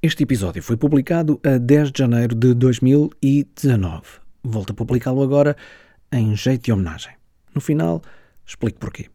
Este 0.00 0.22
episódio 0.22 0.62
foi 0.62 0.76
publicado 0.76 1.40
a 1.44 1.58
10 1.58 1.90
de 1.90 1.98
janeiro 1.98 2.32
de 2.32 2.54
2019. 2.54 4.02
Volto 4.44 4.70
a 4.70 4.74
publicá-lo 4.74 5.24
agora 5.24 5.56
em 6.12 6.36
jeito 6.36 6.66
de 6.66 6.72
homenagem. 6.72 7.16
No 7.52 7.60
final, 7.60 8.00
explico 8.46 8.78
porquê. 8.78 9.10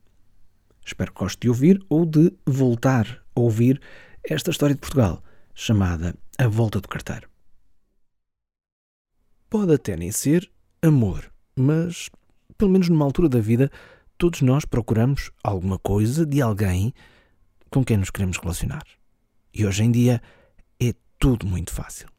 Espero 0.86 1.14
que 1.14 1.20
goste 1.22 1.40
de 1.40 1.48
ouvir 1.48 1.82
ou 1.88 2.06
de 2.06 2.34
voltar 2.46 3.24
a 3.34 3.40
ouvir 3.40 3.80
esta 4.26 4.52
história 4.52 4.76
de 4.76 4.82
Portugal, 4.82 5.24
chamada 5.56 6.16
A 6.38 6.50
Volta 6.50 6.82
do 6.82 6.90
Carteiro. 6.90 7.30
Pode 9.50 9.74
até 9.74 9.96
nem 9.96 10.12
ser 10.12 10.52
amor, 10.82 11.32
mas, 11.56 12.10
pelo 12.58 12.72
menos 12.72 12.90
numa 12.90 13.06
altura 13.06 13.30
da 13.30 13.40
vida, 13.40 13.72
todos 14.18 14.42
nós 14.42 14.66
procuramos 14.66 15.32
alguma 15.42 15.80
coisa 15.80 16.26
de 16.26 16.42
alguém 16.42 16.94
com 17.70 17.86
quem 17.86 17.96
nos 17.96 18.10
queremos 18.10 18.38
relacionar. 18.38 18.84
E 19.54 19.66
hoje 19.66 19.82
em 19.82 19.90
dia 19.90 20.22
tudo 21.24 21.48
muito 21.48 21.72
fácil. 21.72 22.10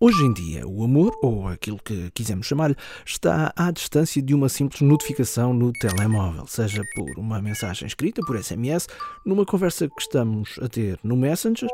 Hoje 0.00 0.24
em 0.24 0.32
dia, 0.32 0.66
o 0.66 0.82
amor, 0.82 1.16
ou 1.22 1.46
aquilo 1.46 1.78
que 1.78 2.10
quisermos 2.10 2.48
chamar-lhe, 2.48 2.74
está 3.06 3.52
à 3.54 3.70
distância 3.70 4.20
de 4.20 4.34
uma 4.34 4.48
simples 4.48 4.80
notificação 4.80 5.54
no 5.54 5.70
telemóvel, 5.70 6.48
seja 6.48 6.82
por 6.96 7.16
uma 7.16 7.40
mensagem 7.40 7.86
escrita, 7.86 8.20
por 8.26 8.36
SMS, 8.42 8.88
numa 9.24 9.46
conversa 9.46 9.88
que 9.88 10.02
estamos 10.02 10.58
a 10.60 10.68
ter 10.68 10.98
no 11.04 11.16
Messenger 11.16 11.68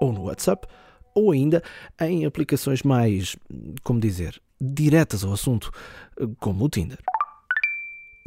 ou 0.00 0.14
no 0.14 0.22
WhatsApp, 0.22 0.66
ou 1.14 1.30
ainda 1.30 1.62
em 2.00 2.24
aplicações 2.24 2.82
mais, 2.82 3.36
como 3.82 4.00
dizer, 4.00 4.40
diretas 4.58 5.22
ao 5.24 5.34
assunto, 5.34 5.70
como 6.40 6.64
o 6.64 6.70
Tinder. 6.70 6.98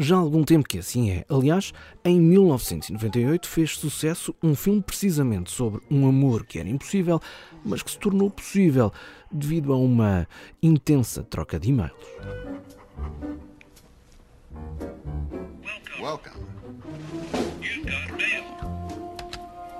Já 0.01 0.15
há 0.15 0.19
algum 0.19 0.45
tempo 0.45 0.65
que 0.65 0.79
assim 0.79 1.11
é. 1.11 1.25
Aliás, 1.27 1.73
em 2.05 2.21
1998 2.21 3.45
fez 3.45 3.77
sucesso 3.77 4.33
um 4.41 4.55
filme 4.55 4.81
precisamente 4.81 5.51
sobre 5.51 5.81
um 5.91 6.07
amor 6.07 6.45
que 6.45 6.57
era 6.57 6.69
impossível, 6.69 7.19
mas 7.65 7.83
que 7.83 7.91
se 7.91 7.99
tornou 7.99 8.29
possível 8.29 8.93
devido 9.29 9.73
a 9.73 9.77
uma 9.77 10.25
intensa 10.63 11.21
troca 11.21 11.59
de 11.59 11.67
e-mails. 11.67 11.91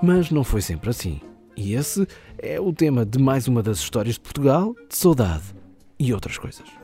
Mas 0.02 0.30
não 0.30 0.44
foi 0.44 0.60
sempre 0.60 0.90
assim. 0.90 1.18
E 1.56 1.72
esse 1.74 2.06
é 2.36 2.60
o 2.60 2.74
tema 2.74 3.06
de 3.06 3.18
mais 3.18 3.48
uma 3.48 3.62
das 3.62 3.78
histórias 3.78 4.16
de 4.16 4.20
Portugal, 4.20 4.74
de 4.86 4.96
saudade 4.96 5.54
e 5.98 6.12
outras 6.12 6.36
coisas. 6.36 6.79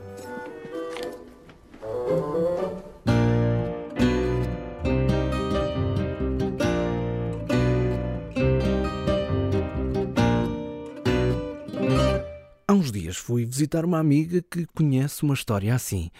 Uns 12.77 12.91
dias 12.91 13.17
fui 13.17 13.43
visitar 13.43 13.83
uma 13.83 13.97
amiga 13.97 14.39
que 14.39 14.67
conhece 14.67 15.23
uma 15.23 15.33
história 15.33 15.73
assim 15.73 16.11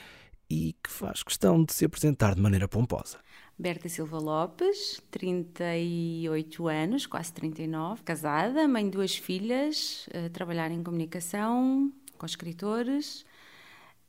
e 0.50 0.76
que 0.84 0.90
faz 0.90 1.22
questão 1.22 1.64
de 1.64 1.72
se 1.72 1.86
apresentar 1.86 2.34
de 2.34 2.42
maneira 2.42 2.68
pomposa. 2.68 3.20
Berta 3.60 3.88
Silva 3.88 4.18
Lopes, 4.18 5.00
38 5.12 6.68
anos, 6.68 7.06
quase 7.06 7.32
39, 7.34 8.02
casada, 8.02 8.68
mãe 8.68 8.86
de 8.86 8.92
duas 8.92 9.16
filhas, 9.16 10.10
a 10.14 10.30
trabalhar 10.30 10.72
em 10.72 10.82
comunicação 10.82 11.92
com 12.18 12.26
escritores, 12.26 13.22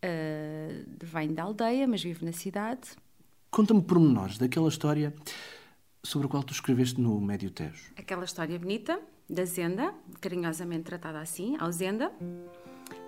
uh, 0.03 0.87
vem 1.03 1.35
da 1.35 1.43
aldeia, 1.43 1.87
mas 1.87 2.03
vive 2.03 2.25
na 2.25 2.33
cidade. 2.33 2.89
Conta-me 3.51 3.83
pormenores 3.83 4.39
daquela 4.39 4.69
história 4.69 5.15
sobre 6.03 6.27
a 6.27 6.31
qual 6.31 6.43
tu 6.43 6.55
escreveste 6.55 6.99
no 6.99 7.21
Médio 7.21 7.51
Tejo. 7.51 7.93
Aquela 7.97 8.25
história 8.25 8.59
bonita 8.59 8.99
da 9.29 9.45
Zenda, 9.45 9.95
carinhosamente 10.21 10.85
tratada 10.85 11.21
assim, 11.21 11.57
ao 11.59 11.71
Zenda, 11.71 12.11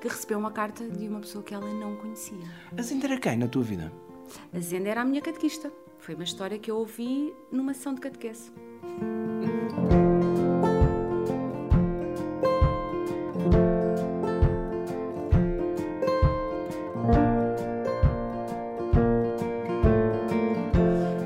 que 0.00 0.08
recebeu 0.08 0.38
uma 0.38 0.50
carta 0.50 0.86
de 0.88 1.08
uma 1.08 1.20
pessoa 1.20 1.42
que 1.42 1.54
ela 1.54 1.72
não 1.72 1.96
conhecia. 1.96 2.38
A 2.76 2.82
Zenda 2.82 3.06
era 3.06 3.18
quem 3.18 3.36
na 3.36 3.48
tua 3.48 3.62
vida? 3.62 3.90
A 4.52 4.60
Zenda 4.60 4.90
era 4.90 5.00
a 5.00 5.04
minha 5.04 5.22
catequista. 5.22 5.72
Foi 5.98 6.14
uma 6.14 6.24
história 6.24 6.58
que 6.58 6.70
eu 6.70 6.76
ouvi 6.76 7.32
numa 7.50 7.72
sessão 7.74 7.94
de 7.94 8.00
catequese. 8.00 8.52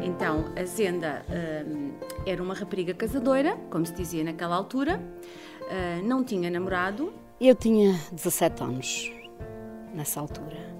Então, 0.02 0.44
a 0.56 0.64
Zenda 0.64 1.24
hum, 1.66 1.83
era 2.26 2.42
uma 2.42 2.54
rapariga 2.54 2.94
casadora, 2.94 3.56
como 3.70 3.84
se 3.84 3.92
dizia 3.94 4.24
naquela 4.24 4.56
altura, 4.56 5.00
uh, 5.62 6.06
não 6.06 6.24
tinha 6.24 6.50
namorado. 6.50 7.12
Eu 7.40 7.54
tinha 7.54 7.98
17 8.12 8.62
anos 8.62 9.12
nessa 9.94 10.20
altura 10.20 10.74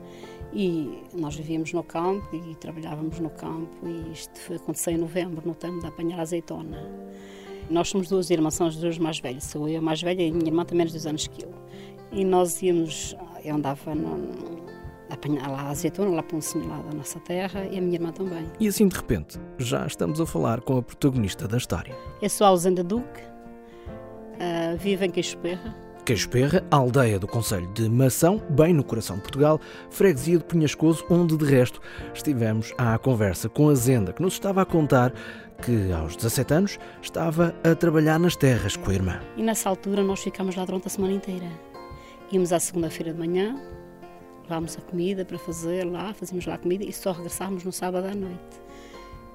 e 0.54 1.03
nós 1.12 1.34
vivíamos 1.34 1.72
no 1.72 1.83
campo 1.83 2.34
e 2.34 2.54
trabalhávamos 2.54 3.19
no 3.19 3.31
campo 3.31 3.87
e 3.87 4.12
isto 4.12 4.54
aconteceu 4.54 4.93
em 4.93 4.99
novembro, 4.99 5.43
no 5.44 5.54
tempo 5.54 5.81
de 5.81 5.87
apanhar 5.87 6.21
azeitona. 6.21 6.78
Nós 7.69 7.88
somos 7.88 8.09
duas 8.09 8.31
irmãs, 8.31 8.54
somos 8.54 8.77
as 8.77 8.81
duas 8.81 8.99
mais 8.99 9.19
velhas, 9.19 9.44
sou 9.44 9.69
eu 9.69 9.78
a 9.78 9.83
mais 9.83 10.00
velha 10.00 10.22
e 10.22 10.31
a 10.31 10.33
minha 10.33 10.47
irmã 10.47 10.65
tem 10.65 10.77
menos 10.78 10.93
dois 10.93 11.06
anos 11.06 11.27
que 11.27 11.44
eu. 11.44 11.53
E 12.12 12.25
nós 12.25 12.62
íamos, 12.62 13.16
eu 13.43 13.56
andava 13.56 13.94
no, 13.94 14.63
apanhar 15.14 15.48
lá 15.50 15.62
a 15.62 15.70
azeitona, 15.70 16.10
lá 16.10 16.22
para 16.22 16.36
um 16.36 16.41
senhor 16.41 16.69
lá 16.69 16.78
da 16.78 16.97
nossa 16.97 17.19
terra 17.20 17.64
e 17.64 17.78
a 17.78 17.80
minha 17.80 17.94
irmã 17.94 18.12
também. 18.12 18.47
E 18.60 18.69
assim 18.69 18.86
de 18.86 18.97
repente, 18.97 19.38
já 19.58 19.86
estamos 19.86 20.20
a 20.20 20.26
falar 20.26 20.60
com 20.60 20.78
a 20.78 20.82
protagonista 20.82 21.48
da 21.48 21.56
história. 21.56 21.94
Eu 22.20 22.30
sou 22.30 22.47
a 22.47 22.50
Alzenda 22.50 22.84
Duque, 22.84 23.20
uh, 23.20 24.76
vivo 24.78 25.04
em 25.04 25.10
Queixo 25.10 25.38
Perra, 25.38 25.74
Queijo 26.04 26.28
Perra, 26.28 26.62
aldeia 26.70 27.19
do 27.19 27.26
Conselho 27.26 27.66
de 27.72 27.88
Mação, 27.88 28.42
bem 28.50 28.74
no 28.74 28.84
coração 28.84 29.16
de 29.16 29.22
Portugal, 29.22 29.58
freguesia 29.88 30.36
de 30.36 30.44
Penhascoso, 30.44 31.03
onde 31.08 31.34
de 31.34 31.47
resto 31.47 31.80
estivemos 32.12 32.74
à 32.76 32.98
conversa 32.98 33.48
com 33.48 33.70
a 33.70 33.74
Zenda, 33.74 34.12
que 34.12 34.20
nos 34.20 34.34
estava 34.34 34.60
a 34.60 34.66
contar 34.66 35.14
que 35.62 35.91
aos 35.92 36.14
17 36.14 36.53
anos 36.53 36.78
estava 37.00 37.54
a 37.64 37.74
trabalhar 37.74 38.19
nas 38.19 38.36
terras 38.36 38.76
com 38.76 38.91
a 38.91 38.94
irmã. 38.94 39.19
E 39.34 39.42
nessa 39.42 39.70
altura 39.70 40.03
nós 40.03 40.20
ficámos 40.20 40.54
lá 40.56 40.66
durante 40.66 40.88
a 40.88 40.91
semana 40.91 41.14
inteira. 41.14 41.50
Íamos 42.30 42.53
à 42.53 42.60
segunda-feira 42.60 43.10
de 43.10 43.19
manhã, 43.19 43.56
levámos 44.44 44.77
a 44.77 44.81
comida 44.81 45.25
para 45.25 45.38
fazer 45.38 45.84
lá, 45.84 46.15
fazíamos 46.15 46.47
lá 46.47 46.56
comida 46.56 46.84
e 46.84 46.93
só 46.93 47.12
regressávamos 47.12 47.65
no 47.65 47.72
sábado 47.72 48.06
à 48.06 48.15
noite. 48.15 48.62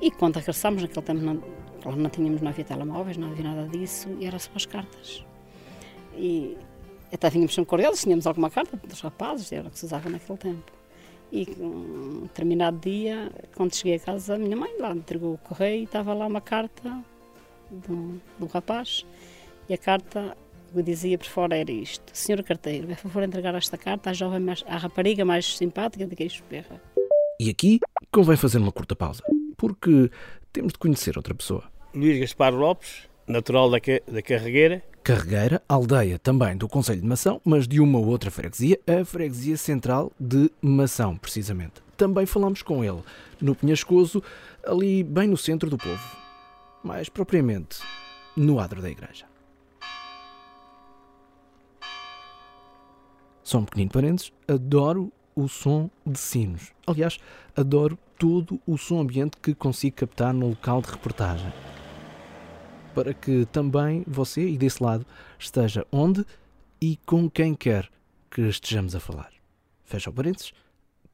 E 0.01 0.09
quando 0.11 0.37
regressámos, 0.37 0.81
naquele 0.81 1.05
tempo 1.05 1.21
não, 1.21 1.41
não 1.95 2.09
tínhamos, 2.09 2.41
não 2.41 2.49
havia 2.49 2.63
telemóveis, 2.63 3.17
não 3.17 3.31
havia 3.31 3.43
nada 3.43 3.67
disso, 3.67 4.07
e 4.19 4.25
era 4.25 4.39
só 4.39 4.51
as 4.55 4.65
cartas. 4.65 5.25
E 6.15 6.57
até 7.11 7.29
vínhamos 7.29 7.53
sempre 7.53 7.83
eles, 7.83 8.01
tínhamos 8.01 8.25
alguma 8.25 8.49
carta 8.49 8.77
dos 8.77 9.01
rapazes, 9.01 9.51
era 9.51 9.67
o 9.67 9.71
que 9.71 9.79
se 9.79 9.85
usava 9.85 10.09
naquele 10.09 10.37
tempo. 10.37 10.71
E 11.31 11.47
um 11.59 12.21
determinado 12.21 12.79
dia, 12.79 13.31
quando 13.55 13.75
cheguei 13.75 13.95
a 13.95 13.99
casa, 13.99 14.35
a 14.35 14.37
minha 14.37 14.55
mãe 14.55 14.75
lá 14.79 14.91
entregou 14.91 15.33
o 15.33 15.37
correio 15.37 15.81
e 15.81 15.83
estava 15.83 16.13
lá 16.13 16.25
uma 16.25 16.41
carta 16.41 17.03
do, 17.69 18.19
do 18.39 18.45
rapaz. 18.47 19.05
E 19.67 19.73
a 19.73 19.77
carta 19.77 20.35
que 20.69 20.83
dizia 20.83 21.17
por 21.17 21.27
fora 21.27 21.57
era 21.57 21.71
isto: 21.71 22.03
Senhor 22.13 22.41
carteiro, 22.43 22.91
é 22.91 22.95
favor 22.95 23.23
entregar 23.23 23.55
esta 23.55 23.77
carta 23.77 24.09
à 24.09 24.13
jovem, 24.13 24.39
mais, 24.39 24.63
à 24.67 24.77
rapariga 24.77 25.25
mais 25.25 25.57
simpática 25.57 26.05
de 26.05 26.15
Queixo 26.15 26.43
Perra. 26.43 26.81
E 27.39 27.49
aqui 27.49 27.79
convém 28.11 28.35
fazer 28.35 28.57
uma 28.57 28.71
curta 28.71 28.95
pausa, 28.95 29.23
porque 29.57 30.09
temos 30.51 30.73
de 30.73 30.79
conhecer 30.79 31.17
outra 31.17 31.33
pessoa. 31.33 31.63
Luís 31.93 32.19
Gaspar 32.19 32.53
Lopes, 32.53 33.07
natural 33.27 33.69
da, 33.69 33.77
da 34.11 34.21
Carregueira, 34.21 34.83
Carregueira, 35.03 35.61
aldeia 35.67 36.19
também 36.19 36.55
do 36.55 36.67
Conselho 36.67 37.01
de 37.01 37.07
Mação, 37.07 37.41
mas 37.43 37.67
de 37.67 37.79
uma 37.79 37.97
outra 37.97 38.29
freguesia, 38.29 38.79
a 38.85 39.03
freguesia 39.03 39.57
central 39.57 40.11
de 40.19 40.51
Mação, 40.61 41.17
precisamente. 41.17 41.81
Também 41.97 42.25
falamos 42.25 42.61
com 42.61 42.83
ele, 42.83 43.01
no 43.41 43.55
Penhascoso, 43.55 44.21
ali 44.63 45.03
bem 45.03 45.27
no 45.27 45.37
centro 45.37 45.69
do 45.69 45.77
povo. 45.77 46.17
Mais 46.83 47.09
propriamente, 47.09 47.79
no 48.35 48.59
adro 48.59 48.81
da 48.81 48.89
igreja. 48.89 49.28
Só 53.49 53.57
um 53.57 53.65
pequenino 53.65 53.89
parênteses, 53.89 54.31
adoro 54.47 55.11
o 55.33 55.47
som 55.47 55.89
de 56.05 56.19
sinos. 56.19 56.71
Aliás, 56.85 57.17
adoro 57.57 57.97
todo 58.15 58.61
o 58.67 58.77
som 58.77 59.01
ambiente 59.01 59.37
que 59.41 59.55
consigo 59.55 59.95
captar 59.95 60.35
no 60.35 60.49
local 60.49 60.83
de 60.83 60.91
reportagem 60.91 61.51
para 62.93 63.11
que 63.11 63.47
também 63.47 64.03
você 64.05 64.47
e 64.47 64.55
desse 64.55 64.83
lado 64.83 65.03
esteja 65.39 65.83
onde 65.91 66.23
e 66.79 66.99
com 67.07 67.27
quem 67.27 67.55
quer 67.55 67.89
que 68.29 68.41
estejamos 68.41 68.93
a 68.93 68.99
falar. 68.99 69.31
Fecha 69.83 70.11
o 70.11 70.13
parênteses. 70.13 70.53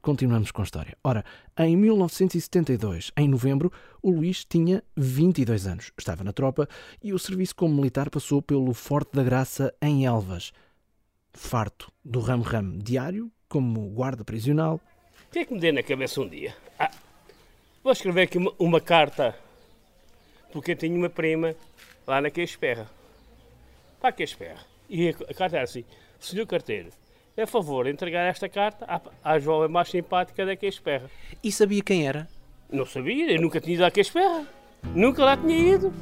Continuamos 0.02 0.50
com 0.50 0.60
a 0.60 0.64
história. 0.64 0.94
Ora, 1.02 1.24
em 1.56 1.74
1972, 1.74 3.12
em 3.16 3.28
novembro, 3.28 3.72
o 4.02 4.10
Luís 4.10 4.44
tinha 4.44 4.84
22 4.94 5.66
anos. 5.66 5.90
Estava 5.96 6.22
na 6.22 6.34
tropa 6.34 6.68
e 7.02 7.14
o 7.14 7.18
serviço 7.18 7.56
como 7.56 7.76
militar 7.76 8.10
passou 8.10 8.42
pelo 8.42 8.74
Forte 8.74 9.12
da 9.14 9.24
Graça, 9.24 9.72
em 9.80 10.04
Elvas. 10.04 10.52
Farto 11.36 11.92
do 12.02 12.18
ramo-ramo 12.20 12.78
diário, 12.78 13.30
como 13.46 13.90
guarda 13.90 14.24
prisional. 14.24 14.80
O 15.28 15.32
que 15.32 15.40
é 15.40 15.44
que 15.44 15.52
me 15.52 15.60
deu 15.60 15.72
na 15.72 15.82
cabeça 15.82 16.20
um 16.20 16.28
dia? 16.28 16.56
Ah, 16.78 16.90
vou 17.84 17.92
escrever 17.92 18.22
aqui 18.22 18.38
uma, 18.38 18.52
uma 18.58 18.80
carta 18.80 19.36
porque 20.50 20.72
eu 20.72 20.76
tinha 20.76 20.96
uma 20.96 21.10
prima 21.10 21.54
lá 22.06 22.22
na 22.22 22.30
Queixperra. 22.30 22.90
Para 24.00 24.08
a 24.08 24.12
Queixperra. 24.12 24.64
E 24.88 25.10
a 25.10 25.34
carta 25.34 25.56
era 25.56 25.64
assim: 25.64 25.84
Senhor 26.18 26.46
carteiro, 26.46 26.88
é 27.36 27.44
favor 27.44 27.86
entregar 27.86 28.22
esta 28.22 28.48
carta 28.48 28.86
à, 28.88 29.00
à 29.22 29.38
jovem 29.38 29.68
mais 29.68 29.90
simpática 29.90 30.46
da 30.46 30.56
Queixperra. 30.56 31.10
E 31.44 31.52
sabia 31.52 31.82
quem 31.82 32.08
era? 32.08 32.26
Não 32.72 32.86
sabia, 32.86 33.30
eu 33.30 33.40
nunca 33.40 33.60
tinha 33.60 33.74
ido 33.74 33.84
à 33.84 33.90
Queixperra. 33.90 34.46
Nunca 34.94 35.22
lá 35.22 35.36
tinha 35.36 35.74
ido. 35.74 35.92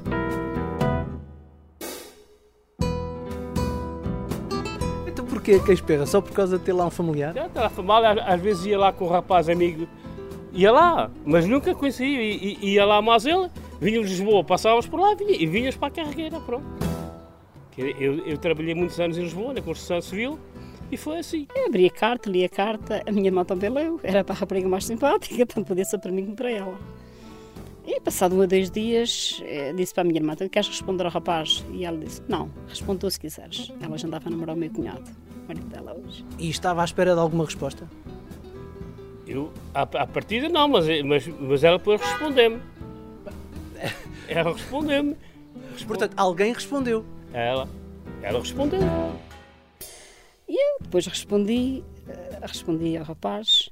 Então 5.47 5.59
porquê 5.59 5.63
a 5.63 5.67
Queixperra? 5.67 6.07
Só 6.07 6.21
por 6.21 6.33
causa 6.33 6.59
de 6.59 6.65
ter 6.65 6.73
lá 6.73 6.87
um 6.87 6.91
familiar? 6.91 7.35
Já 7.35 7.47
estava 7.47 7.83
mal, 7.83 8.03
às 8.05 8.19
às 8.19 8.41
vezes 8.41 8.65
ia 8.67 8.79
lá 8.79 8.93
com 8.93 9.05
um 9.05 9.09
rapaz 9.09 9.49
amigo, 9.49 9.87
ia 10.53 10.73
lá, 10.73 11.11
mas 11.25 11.47
nunca 11.47 11.75
conhecia, 11.75 12.07
I- 12.07 12.59
i- 12.63 12.73
ia 12.73 12.85
lá 12.85 13.03
mais 13.03 13.27
ele, 13.27 13.51
vinha 13.81 14.01
de 14.01 14.07
Lisboa, 14.09 14.43
passávamos 14.43 14.87
por 14.87 14.99
lá 15.01 15.13
e 15.13 15.17
vinha, 15.17 15.33
e 15.43 15.47
vinhas 15.47 15.77
para 15.77 15.89
a 15.89 15.91
carregueira, 15.91 16.41
pronto. 16.41 16.65
Que 17.73 17.95
Eu, 17.99 18.25
eu 18.27 18.39
trabalhei 18.39 18.75
muitos 18.75 18.99
anos 19.01 19.19
em 19.19 19.23
Lisboa, 19.23 19.53
na 19.53 19.61
construção 19.61 20.01
civil, 20.01 20.39
e 20.91 20.97
foi 20.97 21.19
assim. 21.19 21.47
Eu 21.55 21.67
abri 21.67 21.87
a 21.87 21.91
carta, 21.91 22.31
li 22.31 22.45
a 22.45 22.49
carta, 22.49 23.03
a 23.07 23.13
minha 23.13 23.27
irmã 23.27 23.45
também 23.45 23.69
leu, 23.69 24.01
era 24.03 24.23
para 24.25 24.35
a 24.35 24.39
rapariga 24.39 24.69
mais 24.69 24.87
simpática, 24.87 25.45
tanto 25.47 25.67
podia 25.67 25.85
ser 25.85 25.99
para 25.99 26.11
mim 26.13 26.25
como 26.25 26.37
para 26.37 26.51
ela. 26.51 26.79
E 27.87 28.01
passado 28.01 28.35
um 28.35 28.41
ou 28.41 28.47
dois 28.47 28.71
dias, 28.71 29.43
eh, 29.45 29.75
disse 29.75 29.93
para 29.93 30.03
a 30.03 30.05
minha 30.07 30.19
irmã, 30.19 30.35
tu 30.35 30.49
queres 30.49 30.69
responder 30.69 31.05
ao 31.05 31.11
rapaz? 31.11 31.63
E 31.71 31.85
ela 31.85 31.99
disse, 31.99 32.23
não, 32.27 32.49
responde 32.67 33.01
tu 33.01 33.11
se 33.11 33.21
quiseres. 33.21 33.71
Ela 33.83 33.99
já 33.99 34.07
andava 34.09 34.29
a 34.29 34.31
namorar 34.31 34.57
o 34.57 34.59
meu 34.59 34.71
cunhado, 34.71 35.03
o 35.45 35.49
marido 35.49 35.69
dela 35.69 35.95
hoje. 35.95 36.25
E 36.39 36.49
estava 36.49 36.83
à 36.83 36.85
espera 36.85 37.15
de 37.15 37.21
alguma 37.21 37.45
resposta? 37.45 37.89
Eu, 39.27 39.53
à, 39.75 39.83
à 39.83 40.07
partida 40.07 40.49
não, 40.49 40.69
mas, 40.69 40.87
mas, 41.03 41.27
mas 41.27 41.65
ela 41.65 41.79
depois 41.79 42.01
respondeu-me. 42.01 42.61
Ela 44.29 44.53
respondeu-me. 44.53 45.17
Portanto, 45.87 46.15
alguém 46.17 46.53
respondeu. 46.53 47.05
Ela, 47.33 47.69
ela 48.23 48.39
respondeu. 48.39 48.81
E 50.49 50.55
eu 50.55 50.79
depois 50.81 51.07
respondi, 51.07 51.83
eh, 52.09 52.39
respondi 52.43 52.97
ao 52.97 53.05
rapaz, 53.05 53.71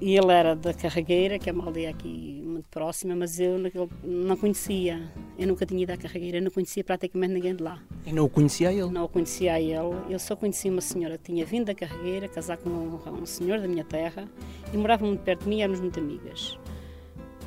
e 0.00 0.16
ele 0.16 0.32
era 0.32 0.54
da 0.54 0.74
Carregueira, 0.74 1.38
que 1.38 1.48
é 1.48 1.52
uma 1.52 1.64
aldeia 1.64 1.90
aqui 1.90 2.42
próxima, 2.74 3.14
mas 3.14 3.38
eu 3.38 3.56
naquele- 3.56 3.88
não 4.02 4.36
conhecia, 4.36 5.00
eu 5.38 5.46
nunca 5.46 5.64
tinha 5.64 5.84
ido 5.84 5.92
à 5.92 5.96
Carregueira, 5.96 6.38
eu 6.38 6.42
não 6.42 6.50
conhecia 6.50 6.82
praticamente 6.82 7.32
ninguém 7.32 7.54
de 7.54 7.62
lá. 7.62 7.80
E 8.04 8.12
não 8.12 8.24
o 8.24 8.28
conhecia 8.28 8.72
ele. 8.72 8.90
Não 8.90 9.04
o 9.04 9.08
conhecia 9.08 9.60
ele, 9.60 9.72
eu 10.10 10.18
só 10.18 10.34
conhecia 10.34 10.70
uma 10.72 10.80
senhora 10.80 11.16
que 11.16 11.32
tinha 11.32 11.46
vindo 11.46 11.66
da 11.66 11.74
Carregueira, 11.74 12.26
casar 12.28 12.56
com 12.58 12.68
um, 12.68 12.98
um 13.22 13.24
senhor 13.24 13.60
da 13.60 13.68
minha 13.68 13.84
terra, 13.84 14.28
e 14.72 14.76
morava 14.76 15.06
muito 15.06 15.20
perto 15.22 15.44
de 15.44 15.48
mim, 15.48 15.60
éramos 15.62 15.80
muito 15.80 16.00
amigas. 16.00 16.58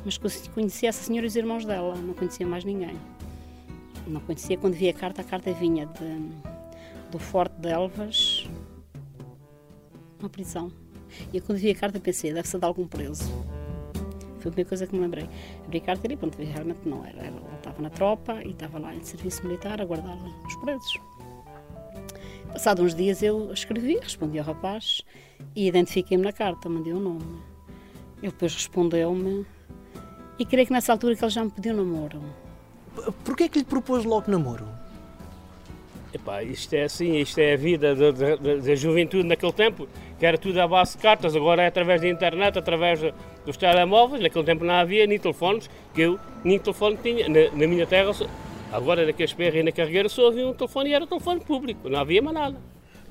Mas 0.04 0.16
conheci- 0.16 0.48
conhecia 0.50 0.88
essa 0.88 1.04
senhora 1.04 1.26
e 1.26 1.28
os 1.28 1.36
irmãos 1.36 1.64
dela, 1.66 1.94
não 1.94 2.14
conhecia 2.14 2.46
mais 2.46 2.64
ninguém. 2.64 2.96
Não 4.06 4.20
conhecia 4.22 4.56
quando 4.56 4.72
vi 4.74 4.88
a 4.88 4.94
carta, 4.94 5.20
a 5.20 5.24
carta 5.24 5.52
vinha 5.52 5.84
de, 5.84 7.10
do 7.10 7.18
Forte 7.18 7.54
de 7.60 7.68
Elvas, 7.68 8.48
uma 10.18 10.30
prisão. 10.30 10.72
E 11.32 11.36
eu 11.36 11.42
quando 11.42 11.58
vi 11.58 11.70
a 11.70 11.74
carta 11.74 12.00
pensei, 12.00 12.32
deve 12.32 12.48
ser 12.48 12.58
de 12.58 12.64
algum 12.64 12.86
preso. 12.86 13.30
Foi 14.38 14.48
a 14.50 14.52
primeira 14.52 14.68
coisa 14.68 14.86
que 14.86 14.94
me 14.94 15.00
lembrei. 15.02 15.28
Abri 15.64 15.78
a 15.78 15.80
carta 15.80 16.12
e 16.12 16.16
pronto, 16.16 16.36
realmente 16.40 16.80
não 16.86 17.04
era. 17.04 17.18
Ela 17.26 17.40
estava 17.56 17.82
na 17.82 17.90
tropa 17.90 18.42
e 18.44 18.50
estava 18.50 18.78
lá 18.78 18.94
em 18.94 19.02
serviço 19.02 19.44
militar 19.44 19.80
a 19.80 19.84
guardar 19.84 20.16
os 20.46 20.56
presos. 20.56 20.98
Passados 22.52 22.84
uns 22.84 22.94
dias 22.94 23.22
eu 23.22 23.52
escrevi, 23.52 23.98
respondi 24.00 24.38
ao 24.38 24.44
rapaz 24.44 25.02
e 25.54 25.66
identifiquei-me 25.68 26.24
na 26.24 26.32
carta, 26.32 26.68
mandei 26.68 26.92
o 26.92 26.98
nome. 27.00 27.22
Ele 28.22 28.32
depois 28.32 28.54
respondeu-me 28.54 29.44
e 30.38 30.46
creio 30.46 30.66
que 30.66 30.72
nessa 30.72 30.92
altura 30.92 31.14
que 31.14 31.24
ele 31.24 31.30
já 31.30 31.44
me 31.44 31.50
pediu 31.50 31.74
namoro. 31.74 32.22
Porquê 33.24 33.44
é 33.44 33.48
que 33.48 33.58
lhe 33.58 33.64
propôs 33.64 34.04
logo 34.04 34.30
namoro? 34.30 34.66
Epá, 36.12 36.42
isto 36.42 36.72
é 36.72 36.84
assim, 36.84 37.16
isto 37.18 37.38
é 37.38 37.52
a 37.52 37.56
vida 37.56 37.94
da, 37.94 38.10
da- 38.10 38.36
da- 38.36 38.56
da 38.56 38.74
juventude 38.74 39.24
naquele 39.28 39.52
tempo, 39.52 39.86
que 40.18 40.26
era 40.26 40.36
tudo 40.36 40.60
à 40.60 40.66
base 40.66 40.96
de 40.96 41.02
cartas, 41.02 41.36
agora 41.36 41.62
é 41.62 41.66
através 41.66 42.00
da 42.00 42.08
internet, 42.08 42.58
através 42.58 43.00
dos 43.46 43.56
telemóveis, 43.56 44.20
naquele 44.20 44.44
tempo 44.44 44.64
não 44.64 44.74
havia 44.74 45.06
nem 45.06 45.18
telefones, 45.18 45.70
que 45.94 46.02
eu 46.02 46.18
nem 46.42 46.58
telefone 46.58 46.98
tinha, 47.02 47.28
na, 47.28 47.56
na 47.56 47.66
minha 47.66 47.86
terra, 47.86 48.10
agora 48.72 49.06
na 49.06 49.12
Casperra 49.12 49.58
e 49.58 49.62
na 49.62 49.72
Carregueira 49.72 50.08
só 50.08 50.28
havia 50.28 50.46
um 50.46 50.52
telefone 50.52 50.90
e 50.90 50.92
era 50.94 51.06
telefone 51.06 51.40
público, 51.40 51.88
não 51.88 52.00
havia 52.00 52.20
mais 52.20 52.34
nada. 52.34 52.60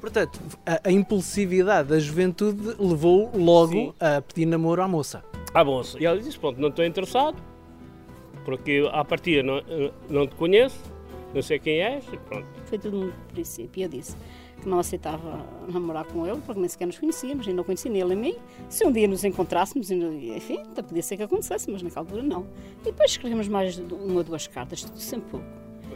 Portanto, 0.02 0.40
a, 0.66 0.82
a 0.84 0.92
impulsividade 0.92 1.90
da 1.90 2.00
juventude 2.00 2.76
levou 2.78 3.32
logo 3.34 3.72
Sim. 3.72 3.94
a 4.00 4.22
pedir 4.22 4.46
namoro 4.46 4.82
à 4.82 4.88
moça. 4.88 5.24
Ah, 5.54 5.64
bom, 5.64 5.82
e 6.00 6.06
ela 6.06 6.20
disse, 6.20 6.38
pronto, 6.38 6.60
não 6.60 6.70
estou 6.70 6.86
interessado, 6.86 7.38
porque 8.46 8.88
à 8.92 9.04
partida 9.04 9.42
não, 9.42 9.62
não 10.10 10.28
te 10.28 10.36
conheço, 10.36 10.80
não 11.34 11.42
sei 11.42 11.58
quem 11.58 11.82
és, 11.82 12.04
e 12.12 12.18
pronto. 12.18 12.46
Foi 12.66 12.78
tudo 12.78 12.98
no 13.06 13.14
princípio. 13.34 13.84
Eu 13.84 13.90
disse 13.90 14.16
que 14.62 14.68
não 14.68 14.80
aceitava 14.80 15.46
namorar 15.68 16.06
com 16.06 16.26
ele, 16.26 16.42
porque 16.46 16.60
nem 16.60 16.70
sequer 16.70 16.88
nos 16.88 16.98
conhecíamos, 16.98 17.48
e 17.48 17.54
não 17.54 17.64
conhecia 17.64 17.92
nem 17.92 18.02
ele 18.02 18.16
nem 18.16 18.34
mim. 18.34 18.40
Se 18.70 18.86
um 18.86 18.92
dia 18.92 19.08
nos 19.08 19.24
encontrássemos, 19.24 19.92
enfim, 19.92 20.64
podia 20.76 21.04
ser 21.04 21.18
que 21.18 21.24
acontecesse, 21.24 21.70
mas 21.72 21.82
naquela 21.82 22.06
altura 22.06 22.24
não. 22.24 22.48
E 22.82 22.86
depois 22.86 23.12
escrevemos 23.12 23.48
mais 23.48 23.78
uma 23.78 24.16
ou 24.16 24.24
duas 24.24 24.48
cartas, 24.48 24.84
tudo 24.84 25.00
sempre 25.00 25.30
pouco. 25.32 25.46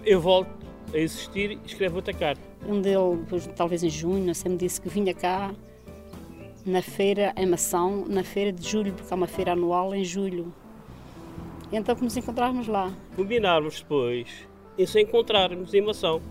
Eu 0.06 0.19
volto 0.19 0.50
a 0.94 0.98
existir 0.98 1.52
e 1.52 1.60
escrevo 1.66 1.98
outra 1.98 2.13
carta. 2.13 2.42
Um 2.68 2.81
dele, 2.81 3.25
talvez 3.56 3.84
em 3.84 3.90
junho, 3.90 4.31
me 4.46 4.58
disse 4.58 4.80
que 4.80 4.90
vinha 4.90 5.13
cá 5.13 5.54
na 6.66 6.81
feira 6.81 7.34
em 7.36 7.46
Mação, 7.46 8.06
na 8.08 8.24
feira 8.24 8.52
de 8.52 8.68
julho, 8.68 8.94
porque 8.94 9.12
há 9.12 9.16
uma 9.16 9.28
feira 9.28 9.54
anual 9.54 9.96
em 9.96 10.04
julho. 10.04 10.54
Então 11.72 11.96
que 11.96 12.04
nos 12.04 12.16
encontrávamos 12.18 12.68
lá. 12.68 12.94
Combinarmos 13.16 13.80
depois 13.80 14.28
e 14.78 14.86
se 14.86 15.02
encontrarmos 15.02 15.74
em 15.74 15.81
mação. 15.81 16.22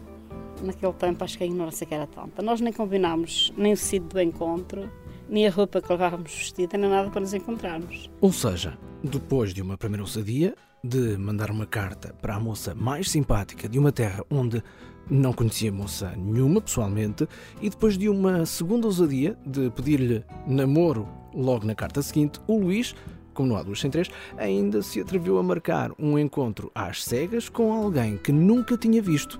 Naquele 0.62 0.92
tempo 0.92 1.24
acho 1.24 1.38
que 1.38 1.44
a 1.44 1.46
ignorância 1.46 1.86
que 1.86 1.94
era 1.94 2.06
tanta. 2.06 2.42
Nós 2.42 2.60
nem 2.60 2.72
combinámos 2.72 3.52
nem 3.56 3.72
o 3.72 3.76
sítio 3.76 4.08
do 4.08 4.20
encontro, 4.20 4.90
nem 5.28 5.46
a 5.46 5.50
roupa 5.50 5.80
que 5.80 5.90
levávamos 5.90 6.32
vestida, 6.32 6.76
nem 6.76 6.90
nada 6.90 7.10
para 7.10 7.20
nos 7.20 7.32
encontrarmos. 7.32 8.10
Ou 8.20 8.32
seja, 8.32 8.76
depois 9.02 9.54
de 9.54 9.62
uma 9.62 9.78
primeira 9.78 10.02
ousadia, 10.02 10.54
de 10.82 11.16
mandar 11.18 11.50
uma 11.50 11.66
carta 11.66 12.14
para 12.20 12.36
a 12.36 12.40
moça 12.40 12.74
mais 12.74 13.10
simpática 13.10 13.68
de 13.68 13.78
uma 13.78 13.92
terra 13.92 14.24
onde 14.30 14.62
não 15.10 15.32
conhecia 15.32 15.72
moça 15.72 16.14
nenhuma 16.16 16.60
pessoalmente, 16.60 17.28
e 17.60 17.68
depois 17.68 17.98
de 17.98 18.08
uma 18.08 18.46
segunda 18.46 18.86
ousadia 18.86 19.36
de 19.44 19.70
pedir-lhe 19.70 20.24
namoro 20.46 21.06
logo 21.34 21.66
na 21.66 21.74
carta 21.74 22.00
seguinte, 22.00 22.40
o 22.46 22.58
Luís, 22.58 22.94
como 23.34 23.48
não 23.48 23.56
há 23.56 23.62
duas 23.62 23.80
sem 23.80 23.90
três, 23.90 24.08
ainda 24.38 24.82
se 24.82 25.00
atreveu 25.00 25.38
a 25.38 25.42
marcar 25.42 25.90
um 25.98 26.18
encontro 26.18 26.70
às 26.74 27.04
cegas 27.04 27.48
com 27.48 27.72
alguém 27.72 28.16
que 28.16 28.32
nunca 28.32 28.76
tinha 28.76 29.02
visto 29.02 29.38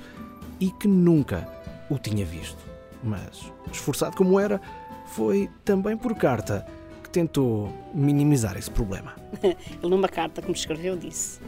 e 0.61 0.71
que 0.71 0.87
nunca 0.87 1.49
o 1.89 1.99
tinha 1.99 2.25
visto. 2.25 2.63
Mas, 3.03 3.51
esforçado 3.73 4.17
como 4.17 4.39
era, 4.39 4.61
foi 5.07 5.49
também 5.65 5.97
por 5.97 6.15
carta 6.15 6.67
que 7.03 7.11
tentou 7.11 7.73
minimizar 7.95 8.57
esse 8.57 8.71
problema. 8.71 9.17
Ele, 9.43 9.89
numa 9.89 10.09
carta 10.09 10.43
que 10.43 10.49
me 10.49 10.55
escreveu, 10.55 10.97
disse: 10.97 11.41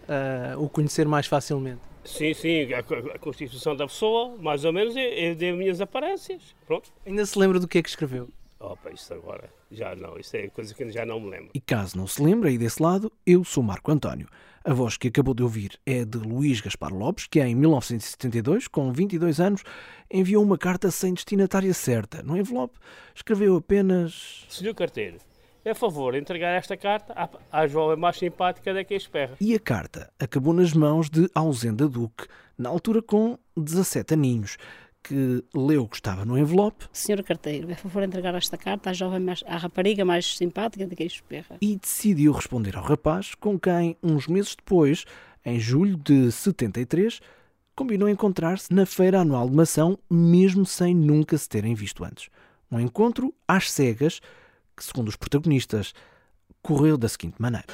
uh, 0.57 0.63
o 0.63 0.69
conhecer 0.69 1.09
mais 1.09 1.27
facilmente? 1.27 1.81
Sim, 2.05 2.35
sim, 2.35 2.71
a, 2.75 2.81
a, 2.81 3.19
constituição 3.19 3.75
da 3.75 3.87
pessoa, 3.87 4.37
mais 4.39 4.63
ou 4.63 4.75
menos, 4.75 4.95
é, 4.95 5.31
é 5.31 5.35
de 5.35 5.53
minhas 5.53 5.81
aparências. 5.81 6.55
Pronto. 6.67 6.93
Ainda 7.07 7.25
se 7.25 7.39
lembra 7.39 7.59
do 7.59 7.67
que 7.67 7.79
é 7.79 7.83
que 7.83 7.89
escreveu? 7.89 8.29
Opa, 8.65 8.91
isso 8.91 9.13
agora, 9.13 9.51
já 9.71 9.95
não, 9.95 10.19
isso 10.19 10.35
é 10.37 10.49
coisa 10.49 10.75
que 10.75 10.91
já 10.91 11.05
não 11.05 11.21
me 11.21 11.31
lembro. 11.31 11.51
E 11.53 11.61
caso 11.61 11.99
não 11.99 12.07
se 12.07 12.23
lembre, 12.23 12.49
aí 12.49 12.57
desse 12.57 12.83
lado, 12.83 13.13
eu 13.27 13.45
sou 13.45 13.63
Marco 13.63 13.93
António. 13.93 14.27
A 14.65 14.73
voz 14.73 14.97
que 14.97 15.09
acabou 15.09 15.35
de 15.35 15.43
ouvir 15.43 15.79
é 15.85 16.03
de 16.07 16.17
Luís 16.17 16.63
Gaspar 16.63 16.93
Lopes, 16.93 17.27
que 17.27 17.39
em 17.43 17.55
1972, 17.55 18.67
com 18.67 18.91
22 18.91 19.39
anos, 19.39 19.63
enviou 20.11 20.43
uma 20.43 20.57
carta 20.57 20.91
sem 20.91 21.13
destinatária 21.13 21.75
certa. 21.75 22.23
No 22.23 22.39
envelope, 22.39 22.79
escreveu 23.15 23.57
apenas... 23.57 24.47
Senhor 24.49 24.75
carteiro, 24.75 25.19
é 25.63 25.75
favor 25.75 26.15
entregar 26.15 26.57
esta 26.57 26.75
carta 26.75 27.13
à, 27.13 27.29
à 27.53 27.67
jovem 27.67 27.99
mais 27.99 28.17
simpática 28.17 28.73
da 28.73 28.83
que 28.83 28.95
espera. 28.95 29.37
E 29.39 29.55
a 29.55 29.61
carta 29.61 30.11
acabou 30.19 30.55
nas 30.55 30.73
mãos 30.73 31.11
de 31.11 31.29
Ausenda 31.35 31.87
Duque, 31.87 32.27
na 32.57 32.71
altura 32.71 33.03
com 33.03 33.39
17 33.57 34.15
aninhos 34.15 34.57
que 35.05 35.45
leu 35.55 35.83
o 35.83 35.89
que 35.89 35.97
estava 35.97 36.25
no 36.25 36.39
envelope. 36.39 36.87
Senhor 36.91 37.23
carteiro, 37.23 37.71
é 37.71 37.75
favor 37.75 38.03
entregar 38.03 38.35
esta 38.35 38.57
carta 38.57 38.89
à 38.89 38.93
jovem, 38.95 39.21
mais, 39.21 39.45
à 39.47 39.59
rapariga 39.59 40.03
mais 40.03 40.37
simpática 40.37 40.87
de 40.87 40.97
queixo 40.97 41.23
perra. 41.25 41.59
E 41.61 41.77
decidiu 41.77 42.33
responder 42.33 42.75
ao 42.75 42.83
rapaz, 42.83 43.35
com 43.35 43.59
quem, 43.59 43.97
uns 44.03 44.27
meses 44.27 44.57
depois, 44.57 45.05
em 45.45 45.61
julho 45.61 45.99
de 45.99 46.33
73, 46.33 47.21
combinou 47.77 48.09
encontrar-se 48.09 48.73
na 48.73 48.87
feira 48.87 49.21
anual 49.21 49.49
de 49.49 49.55
mação, 49.55 49.99
mesmo 50.11 50.65
sem 50.65 50.95
nunca 50.95 51.37
se 51.37 51.49
terem 51.49 51.75
visto 51.75 52.03
antes. 52.03 52.31
Um 52.73 52.81
encontro 52.81 53.35
às 53.47 53.71
cegas, 53.71 54.21
que, 54.75 54.83
segundo 54.83 55.09
os 55.09 55.17
protagonistas, 55.17 55.93
correu 56.63 56.97
da 56.97 57.09
seguinte 57.09 57.37
maneira. 57.39 57.67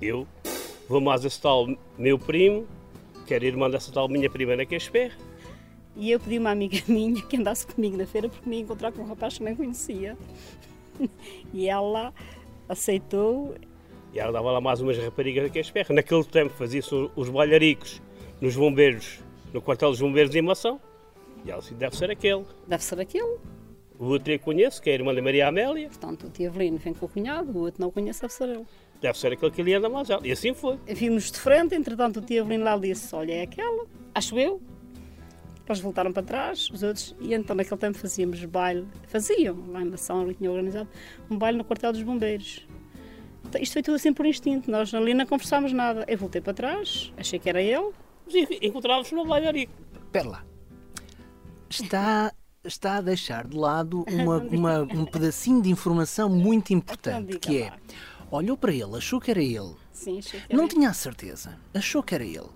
Eu 0.00 0.26
vou 0.88 1.00
mais 1.00 1.26
a 1.26 1.30
tal 1.30 1.66
meu 1.98 2.18
primo 2.18 2.66
que 3.30 3.34
era 3.34 3.46
irmã 3.46 3.70
dessa 3.70 3.92
tal 3.92 4.08
minha 4.08 4.28
prima 4.28 4.56
na 4.56 4.66
Casper. 4.66 5.16
E 5.94 6.10
eu 6.10 6.18
pedi 6.18 6.36
uma 6.36 6.50
amiga 6.50 6.78
minha 6.92 7.22
que 7.22 7.36
andasse 7.36 7.64
comigo 7.64 7.96
na 7.96 8.04
feira 8.04 8.28
porque 8.28 8.50
me 8.50 8.56
ia 8.56 8.62
encontrar 8.62 8.90
com 8.90 9.02
um 9.02 9.06
rapaz 9.06 9.38
que 9.38 9.44
nem 9.44 9.54
conhecia. 9.54 10.18
e 11.54 11.68
ela 11.68 12.12
aceitou. 12.68 13.54
E 14.12 14.18
ela 14.18 14.32
dava 14.32 14.50
lá 14.50 14.60
mais 14.60 14.80
umas 14.80 14.98
raparigas 14.98 15.44
da 15.44 15.48
Casper. 15.48 15.92
Naquele 15.92 16.24
tempo 16.24 16.52
fazia-se 16.54 16.92
os 17.14 17.28
balharicos 17.28 18.02
nos 18.40 18.56
bombeiros, 18.56 19.20
no 19.54 19.62
quartel 19.62 19.90
dos 19.90 20.00
bombeiros 20.00 20.32
de 20.32 20.38
Imação. 20.38 20.80
E 21.44 21.52
ela 21.52 21.60
disse, 21.60 21.74
deve 21.74 21.96
ser 21.96 22.10
aquele. 22.10 22.44
Deve 22.66 22.82
ser 22.82 22.98
aquele. 22.98 23.38
O 23.96 24.06
outro 24.06 24.32
eu 24.32 24.40
conheço, 24.40 24.82
que 24.82 24.90
é 24.90 24.94
a 24.94 24.96
irmã 24.96 25.14
da 25.14 25.22
Maria 25.22 25.46
Amélia. 25.46 25.86
Portanto, 25.86 26.26
o 26.26 26.30
tio 26.30 26.48
Avelino 26.48 26.78
vem 26.78 26.94
com 26.94 27.06
o 27.06 27.08
cunhado, 27.08 27.56
o 27.56 27.60
outro 27.60 27.80
não 27.80 27.92
conhece, 27.92 28.22
deve 28.22 28.32
ser 28.32 28.48
ele 28.48 28.66
deve 29.00 29.18
ser 29.18 29.32
aquele 29.32 29.50
que 29.50 29.60
ele 29.60 29.74
anda 29.74 29.88
mais 29.88 30.10
alto. 30.10 30.26
E 30.26 30.32
assim 30.32 30.54
foi. 30.54 30.78
Vimos 30.86 31.30
de 31.30 31.38
frente, 31.38 31.74
entretanto 31.74 32.18
o 32.18 32.22
tio 32.22 32.42
Avelino 32.42 32.64
lá 32.64 32.76
disse, 32.76 33.14
olha, 33.14 33.32
é 33.32 33.42
aquela, 33.42 33.86
acho 34.14 34.38
eu. 34.38 34.60
Eles 35.66 35.80
voltaram 35.80 36.12
para 36.12 36.24
trás, 36.24 36.68
os 36.70 36.82
outros, 36.82 37.14
e 37.20 37.32
então 37.32 37.54
naquele 37.54 37.78
tempo 37.78 37.96
fazíamos 37.96 38.44
baile, 38.44 38.88
faziam, 39.06 39.56
lá 39.68 39.80
em 39.80 39.84
Mação, 39.84 40.22
ali 40.22 40.34
tinha 40.34 40.50
organizado, 40.50 40.88
um 41.30 41.38
baile 41.38 41.58
no 41.58 41.64
quartel 41.64 41.92
dos 41.92 42.02
bombeiros. 42.02 42.66
Então, 43.46 43.62
isto 43.62 43.74
foi 43.74 43.82
tudo 43.82 43.94
assim 43.94 44.12
por 44.12 44.26
instinto, 44.26 44.68
nós 44.68 44.92
ali 44.92 45.14
não 45.14 45.24
conversámos 45.26 45.72
nada. 45.72 46.04
Eu 46.08 46.18
voltei 46.18 46.40
para 46.40 46.52
trás, 46.52 47.12
achei 47.16 47.38
que 47.38 47.48
era 47.48 47.62
ele. 47.62 47.92
Encontrávamos 48.60 49.10
no 49.12 49.24
bailarico. 49.24 49.72
Espera 50.06 50.28
lá. 50.28 50.44
Está 51.68 52.32
está 52.64 52.96
a 52.96 53.00
deixar 53.00 53.46
de 53.46 53.56
lado 53.56 54.04
uma, 54.10 54.38
uma, 54.38 54.82
um 54.82 55.04
pedacinho 55.04 55.62
de 55.62 55.70
informação 55.70 56.28
muito 56.28 56.72
importante, 56.72 57.38
que 57.38 57.62
é 57.62 57.72
olhou 58.30 58.56
para 58.56 58.72
ele, 58.72 58.96
achou 58.96 59.20
que 59.20 59.30
era 59.30 59.42
ele. 59.42 59.74
Sim, 59.92 60.18
achou 60.18 60.40
que 60.40 60.46
era 60.52 60.56
Não 60.56 60.68
tinha 60.68 60.88
a 60.90 60.94
certeza, 60.94 61.58
achou 61.74 62.02
que 62.02 62.14
era 62.14 62.24
ele. 62.24 62.48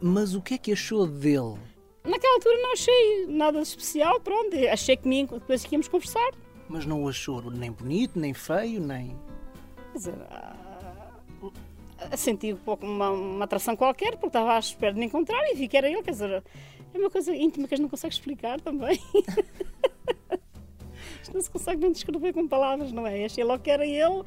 Mas 0.00 0.34
o 0.34 0.40
que 0.40 0.54
é 0.54 0.58
que 0.58 0.72
achou 0.72 1.06
dele? 1.06 1.56
Naquela 2.04 2.34
altura 2.34 2.56
não 2.62 2.72
achei 2.72 3.26
nada 3.28 3.60
especial, 3.60 4.18
pronto, 4.20 4.56
achei 4.70 4.96
que 4.96 5.08
depois 5.26 5.64
que 5.64 5.74
íamos 5.74 5.88
conversar. 5.88 6.30
Mas 6.68 6.86
não 6.86 7.04
o 7.04 7.08
achou 7.08 7.50
nem 7.50 7.70
bonito, 7.70 8.18
nem 8.18 8.32
feio, 8.32 8.80
nem. 8.80 9.16
Quer 9.92 9.98
dizer, 9.98 10.14
senti 12.16 12.52
um 12.52 12.56
pouco 12.56 12.86
uma, 12.86 13.10
uma, 13.10 13.44
atração 13.44 13.76
qualquer, 13.76 14.12
porque 14.12 14.28
estava 14.28 14.54
à 14.54 14.58
espera 14.58 14.92
de 14.92 15.00
me 15.00 15.06
encontrar 15.06 15.42
e 15.50 15.54
vi 15.54 15.68
que 15.68 15.76
era 15.76 15.88
ele, 15.88 16.02
quer 16.02 16.12
dizer, 16.12 16.42
é 16.94 16.98
uma 16.98 17.10
coisa 17.10 17.34
íntima 17.34 17.68
que 17.68 17.74
a 17.74 17.76
gente 17.76 17.84
não 17.84 17.90
consegue 17.90 18.14
explicar 18.14 18.60
também. 18.60 18.98
Isto 21.22 21.34
não 21.34 21.42
se 21.42 21.50
consegue 21.50 21.82
nem 21.82 21.92
descrever 21.92 22.32
com 22.32 22.48
palavras, 22.48 22.92
não 22.92 23.06
é? 23.06 23.24
Achei 23.24 23.44
logo 23.44 23.62
que 23.62 23.70
era 23.70 23.84
ele 23.84 24.24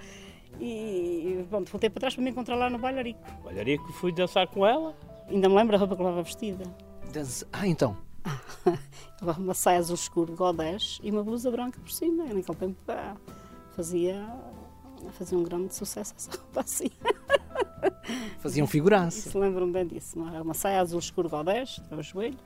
e 0.60 1.46
pronto, 1.50 1.72
voltei 1.72 1.90
para 1.90 2.02
trás 2.02 2.16
para 2.16 2.24
me 2.24 2.30
encontrar 2.30 2.56
lá 2.56 2.70
no 2.70 2.78
bailarico. 2.78 3.20
Bailarico, 3.44 3.92
fui 3.94 4.12
dançar 4.12 4.48
com 4.48 4.66
ela. 4.66 4.96
Ainda 5.30 5.50
me 5.50 5.56
lembro 5.56 5.76
a 5.76 5.80
roupa 5.80 5.96
que 5.96 6.02
levava 6.02 6.24
vestida. 6.24 6.64
Dança... 7.12 7.48
Ah, 7.52 7.68
então. 7.68 7.98
levava 9.20 9.42
uma 9.42 9.54
saia 9.54 9.80
azul 9.80 9.96
escuro, 9.96 10.36
godés, 10.36 11.00
e 11.04 11.12
uma 11.12 11.24
blusa 11.24 11.50
branca 11.52 11.80
por 11.80 11.92
cima. 11.92 12.26
E 12.26 12.34
naquele 12.34 12.58
tempo 12.58 12.76
pá, 12.86 13.16
fazia, 13.76 14.26
fazia 15.12 15.38
um 15.38 15.44
grande 15.44 15.74
sucesso 15.74 16.14
essa 16.18 16.32
roupa 16.32 16.62
assim. 16.62 16.90
Fazia 18.40 18.64
um 18.64 18.68
figuraço. 18.68 19.30
Se 19.30 19.38
lembram 19.38 19.72
bem 19.72 19.86
disso, 19.86 20.18
não 20.18 20.34
é? 20.34 20.42
Uma 20.42 20.54
saia 20.54 20.82
azul 20.82 21.00
escuro, 21.00 21.30
godés, 21.30 21.82
até 21.86 21.96
o 21.96 22.02
joelho, 22.02 22.38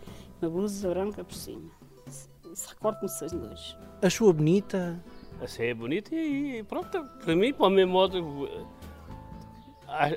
uma 0.41 0.49
blusa 0.49 0.89
branca 0.89 1.23
por 1.23 1.33
cima. 1.33 1.69
Se 2.07 2.69
recordo-me 2.69 3.09
seis 3.09 3.31
dois. 3.31 3.77
Achou 4.01 4.31
bonita? 4.33 4.99
Assim 5.41 5.63
é 5.63 5.73
bonito 5.73 6.13
e 6.13 6.63
pronto, 6.63 7.03
para 7.23 7.35
mim, 7.35 7.53
para 7.53 7.67
o 7.67 7.69
meu 7.69 7.87
modo, 7.87 8.49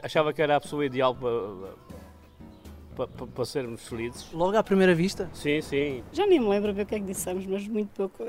achava 0.02 0.32
que 0.32 0.40
era 0.40 0.56
a 0.56 0.60
pessoa 0.60 0.84
ideal 0.84 1.14
para, 1.14 3.06
para, 3.06 3.26
para, 3.26 3.44
sermos 3.44 3.86
felizes. 3.86 4.26
Logo 4.32 4.56
à 4.56 4.62
primeira 4.62 4.94
vista? 4.94 5.30
Sim, 5.32 5.60
sim. 5.60 6.02
Já 6.12 6.26
nem 6.26 6.40
me 6.40 6.48
lembro 6.48 6.72
o 6.72 6.74
que 6.74 6.80
é 6.80 6.84
que 6.84 7.00
dissemos, 7.00 7.46
mas 7.46 7.66
muito 7.68 7.90
pouco. 7.90 8.24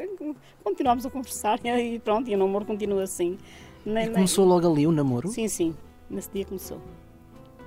Continuámos 0.64 1.06
a 1.06 1.10
conversar 1.10 1.60
e 1.66 2.00
pronto, 2.00 2.30
e 2.30 2.36
o 2.36 2.38
namoro 2.38 2.66
continua 2.66 3.04
assim. 3.04 3.38
Nem, 3.86 4.08
e 4.08 4.10
começou 4.10 4.46
nem... 4.46 4.54
logo 4.54 4.72
ali 4.72 4.86
o 4.86 4.92
namoro? 4.92 5.30
Sim, 5.30 5.48
sim, 5.48 5.76
nesse 6.10 6.30
dia 6.32 6.46
começou. 6.46 6.80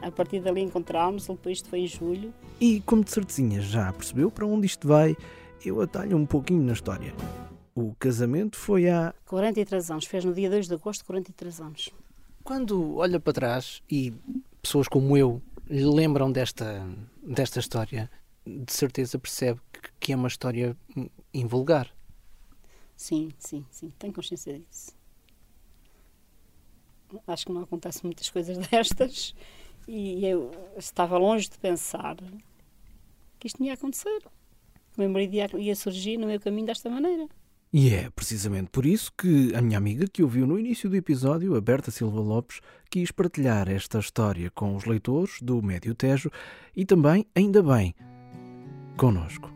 A 0.03 0.11
partir 0.11 0.41
dali 0.41 0.61
encontrámos, 0.61 1.27
depois 1.27 1.59
isto 1.59 1.69
foi 1.71 1.81
em 1.81 1.87
julho. 1.87 2.33
E 2.61 2.81
como 2.83 3.03
de 3.03 3.11
certezinha 3.11 3.61
já 3.63 3.91
percebeu 3.91 4.31
para 4.31 4.45
onde 4.45 4.67
isto 4.67 4.87
vai, 4.87 5.17
eu 5.65 5.81
atalho 5.81 6.17
um 6.17 6.27
pouquinho 6.27 6.63
na 6.63 6.75
história. 6.75 7.15
O 7.75 7.95
casamento 7.99 8.57
foi 8.57 8.89
há. 8.89 9.13
43 9.27 9.91
anos, 9.91 10.05
fez 10.05 10.25
no 10.25 10.33
dia 10.33 10.49
2 10.49 10.69
de 10.69 10.75
agosto 10.75 11.05
43 11.05 11.61
anos. 11.61 11.91
Quando 12.45 12.97
olha 12.97 13.19
para 13.19 13.33
trás 13.33 13.83
e 13.91 14.13
pessoas 14.63 14.87
como 14.87 15.17
eu 15.17 15.43
lhe 15.69 15.85
lembram 15.85 16.31
desta, 16.31 16.87
desta 17.23 17.59
história, 17.59 18.11
de 18.47 18.73
certeza 18.73 19.19
percebe 19.19 19.61
que 19.99 20.13
é 20.13 20.17
uma 20.17 20.29
história 20.29 20.77
invulgar. 21.33 21.91
Sim, 22.97 23.31
sim, 23.39 23.67
sim, 23.71 23.93
tenho 23.99 24.13
consciência 24.13 24.59
disso. 24.59 24.93
Acho 27.27 27.47
que 27.47 27.53
não 27.53 27.63
acontecem 27.63 28.03
muitas 28.05 28.31
coisas 28.31 28.57
destas 28.69 29.35
e 29.89 30.25
eu 30.25 30.51
estava 30.77 31.19
longe 31.19 31.49
de 31.49 31.59
pensar 31.59 32.17
que 33.39 33.49
isto 33.49 33.59
não 33.59 33.67
ia 33.67 33.75
acontecer. 33.75 34.23
O 34.97 35.01
meu 35.01 35.09
marido 35.11 35.59
ia 35.59 35.75
surgir 35.75 36.17
no 36.19 36.27
meu 36.27 36.39
caminho 36.39 36.67
desta 36.67 36.89
maneira. 36.89 37.29
E 37.77 37.93
é 37.93 38.09
precisamente 38.15 38.71
por 38.71 38.87
isso 38.87 39.11
que 39.19 39.53
a 39.53 39.61
minha 39.61 39.77
amiga 39.77 40.07
que 40.07 40.23
ouviu 40.23 40.47
no 40.47 40.57
início 40.57 40.89
do 40.89 40.95
episódio, 40.95 41.57
a 41.57 41.61
Berta 41.61 41.91
Silva 41.91 42.21
Lopes, 42.21 42.61
quis 42.89 43.11
partilhar 43.11 43.69
esta 43.69 43.99
história 43.99 44.49
com 44.49 44.77
os 44.77 44.85
leitores 44.85 45.43
do 45.43 45.61
Médio 45.61 45.93
Tejo 45.93 46.31
e 46.77 46.85
também, 46.85 47.27
ainda 47.35 47.61
bem, 47.65 47.93
conosco. 48.97 49.53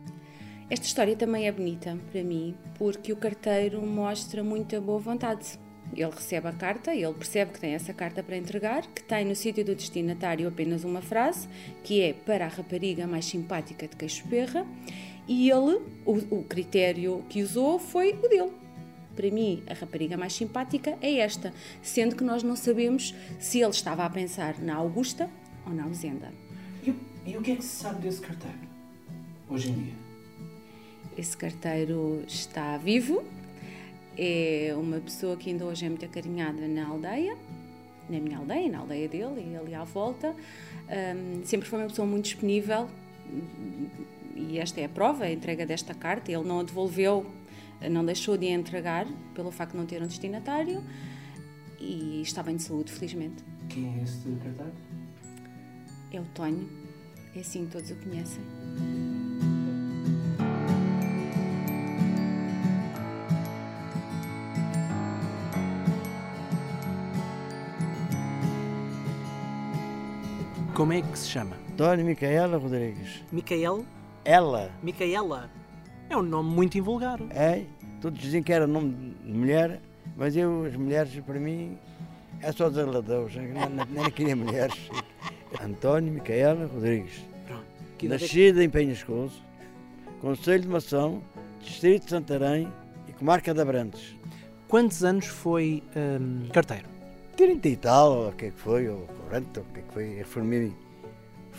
Esta 0.69 0.85
história 0.85 1.15
também 1.15 1.47
é 1.47 1.51
bonita 1.53 1.97
para 2.11 2.21
mim, 2.21 2.57
porque 2.77 3.13
o 3.13 3.15
carteiro 3.15 3.81
mostra 3.81 4.43
muita 4.43 4.81
boa 4.81 4.99
vontade. 4.99 5.57
Ele 5.95 6.11
recebe 6.11 6.49
a 6.49 6.51
carta, 6.51 6.93
ele 6.93 7.13
percebe 7.13 7.53
que 7.53 7.59
tem 7.61 7.73
essa 7.73 7.93
carta 7.93 8.21
para 8.21 8.35
entregar, 8.35 8.85
que 8.87 9.01
tem 9.01 9.23
no 9.23 9.33
sítio 9.33 9.63
do 9.63 9.73
destinatário 9.73 10.45
apenas 10.45 10.83
uma 10.83 11.01
frase, 11.01 11.47
que 11.85 12.01
é 12.01 12.11
para 12.11 12.45
a 12.45 12.49
rapariga 12.49 13.07
mais 13.07 13.23
simpática 13.23 13.87
de 13.87 13.95
Queixo 13.95 14.27
Perra, 14.27 14.67
e 15.29 15.47
ele, 15.51 15.79
o, 16.07 16.39
o 16.39 16.43
critério 16.43 17.23
que 17.29 17.43
usou 17.43 17.77
foi 17.77 18.13
o 18.13 18.27
dele. 18.27 18.51
Para 19.15 19.29
mim, 19.29 19.61
a 19.69 19.75
rapariga 19.75 20.17
mais 20.17 20.33
simpática 20.33 20.97
é 21.01 21.19
esta, 21.19 21.53
sendo 21.83 22.15
que 22.15 22.23
nós 22.23 22.41
não 22.41 22.55
sabemos 22.55 23.13
se 23.37 23.59
ele 23.61 23.69
estava 23.69 24.03
a 24.03 24.09
pensar 24.09 24.57
na 24.59 24.73
Augusta 24.73 25.29
ou 25.67 25.71
na 25.71 25.83
Ausenda. 25.83 26.33
E, 26.83 26.95
e 27.27 27.37
o 27.37 27.43
que 27.43 27.51
é 27.51 27.55
que 27.55 27.63
se 27.63 27.75
sabe 27.75 28.01
desse 28.01 28.21
carteiro, 28.21 28.57
hoje 29.47 29.69
em 29.69 29.73
dia? 29.73 29.93
Esse 31.15 31.37
carteiro 31.37 32.23
está 32.27 32.77
vivo, 32.77 33.23
é 34.17 34.73
uma 34.75 34.99
pessoa 34.99 35.37
que 35.37 35.51
ainda 35.51 35.63
hoje 35.63 35.85
é 35.85 35.89
muito 35.89 36.05
acarinhada 36.05 36.67
na 36.67 36.87
aldeia, 36.87 37.37
na 38.09 38.19
minha 38.19 38.39
aldeia, 38.39 38.67
na 38.71 38.79
aldeia 38.79 39.07
dele 39.07 39.51
e 39.51 39.55
ali 39.55 39.75
à 39.75 39.83
volta. 39.83 40.35
Um, 40.89 41.45
sempre 41.45 41.69
foi 41.69 41.77
uma 41.77 41.87
pessoa 41.87 42.07
muito 42.07 42.23
disponível 42.23 42.89
e 44.39 44.57
esta 44.57 44.79
é 44.79 44.85
a 44.85 44.89
prova, 44.89 45.25
a 45.25 45.31
entrega 45.31 45.65
desta 45.65 45.93
carta. 45.93 46.31
Ele 46.31 46.43
não 46.43 46.59
a 46.59 46.63
devolveu 46.63 47.25
não 47.87 48.03
deixou 48.03 48.35
de 48.35 48.47
entregar 48.47 49.07
pelo 49.33 49.51
facto 49.51 49.71
de 49.71 49.77
não 49.77 49.85
ter 49.85 50.01
um 50.01 50.07
destinatário 50.07 50.83
e 51.79 52.21
está 52.21 52.43
bem 52.43 52.57
de 52.57 52.63
saúde, 52.63 52.91
felizmente. 52.91 53.43
Quem 53.69 53.99
é 53.99 54.03
esse 54.03 54.27
cartaz? 54.43 54.73
É 56.11 56.19
o 56.19 56.25
Tonho, 56.33 56.67
é 57.35 57.39
assim 57.39 57.65
que 57.65 57.71
todos 57.71 57.91
o 57.91 57.95
conhecem. 57.95 58.41
Como 70.73 70.93
é 70.93 71.01
que 71.01 71.19
se 71.19 71.27
chama? 71.27 71.57
António 71.71 72.05
Micaela 72.05 72.57
Rodrigues. 72.57 73.21
Micael? 73.31 73.85
Ela, 74.25 74.71
Micaela. 74.83 75.49
É 76.09 76.17
um 76.17 76.21
nome 76.21 76.49
muito 76.49 76.77
invulgar. 76.77 77.19
é? 77.29 77.63
Todos 78.01 78.19
diziam 78.19 78.41
que 78.41 78.51
era 78.53 78.65
nome 78.65 79.15
de 79.23 79.31
mulher, 79.31 79.81
mas 80.15 80.35
eu, 80.35 80.63
as 80.65 80.75
mulheres, 80.75 81.13
para 81.25 81.39
mim, 81.39 81.77
é 82.41 82.51
só 82.51 82.69
desagradáveis. 82.69 83.35
Nem, 83.35 83.85
nem 83.89 84.09
queria 84.11 84.35
mulheres. 84.35 84.89
António 85.61 86.13
Micaela 86.13 86.65
Rodrigues. 86.67 87.25
Pronto. 87.45 87.63
É 87.63 87.97
que- 87.97 88.07
Nascida 88.07 88.63
em 88.63 88.69
Penhascoso, 88.69 89.41
Conselho 90.21 90.61
de 90.63 90.69
Mação, 90.69 91.21
Distrito 91.61 92.05
de 92.05 92.09
Santarém 92.11 92.71
e 93.07 93.11
Comarca 93.13 93.53
de 93.53 93.59
Abrantes. 93.61 94.15
Quantos 94.67 95.03
anos 95.03 95.25
foi 95.25 95.83
hum, 95.95 96.47
carteiro? 96.53 96.87
30 97.35 97.67
e 97.69 97.75
tal, 97.75 98.11
ou 98.11 98.29
o 98.29 98.31
que 98.33 98.45
é 98.45 98.51
que 98.51 98.59
foi, 98.59 98.87
ou 98.87 99.07
40, 99.29 99.59
ou 99.59 99.65
o 99.65 99.73
que 99.73 99.79
é 99.79 99.83
que 99.83 99.93
foi. 99.93 100.13
Reformei-me. 100.15 100.75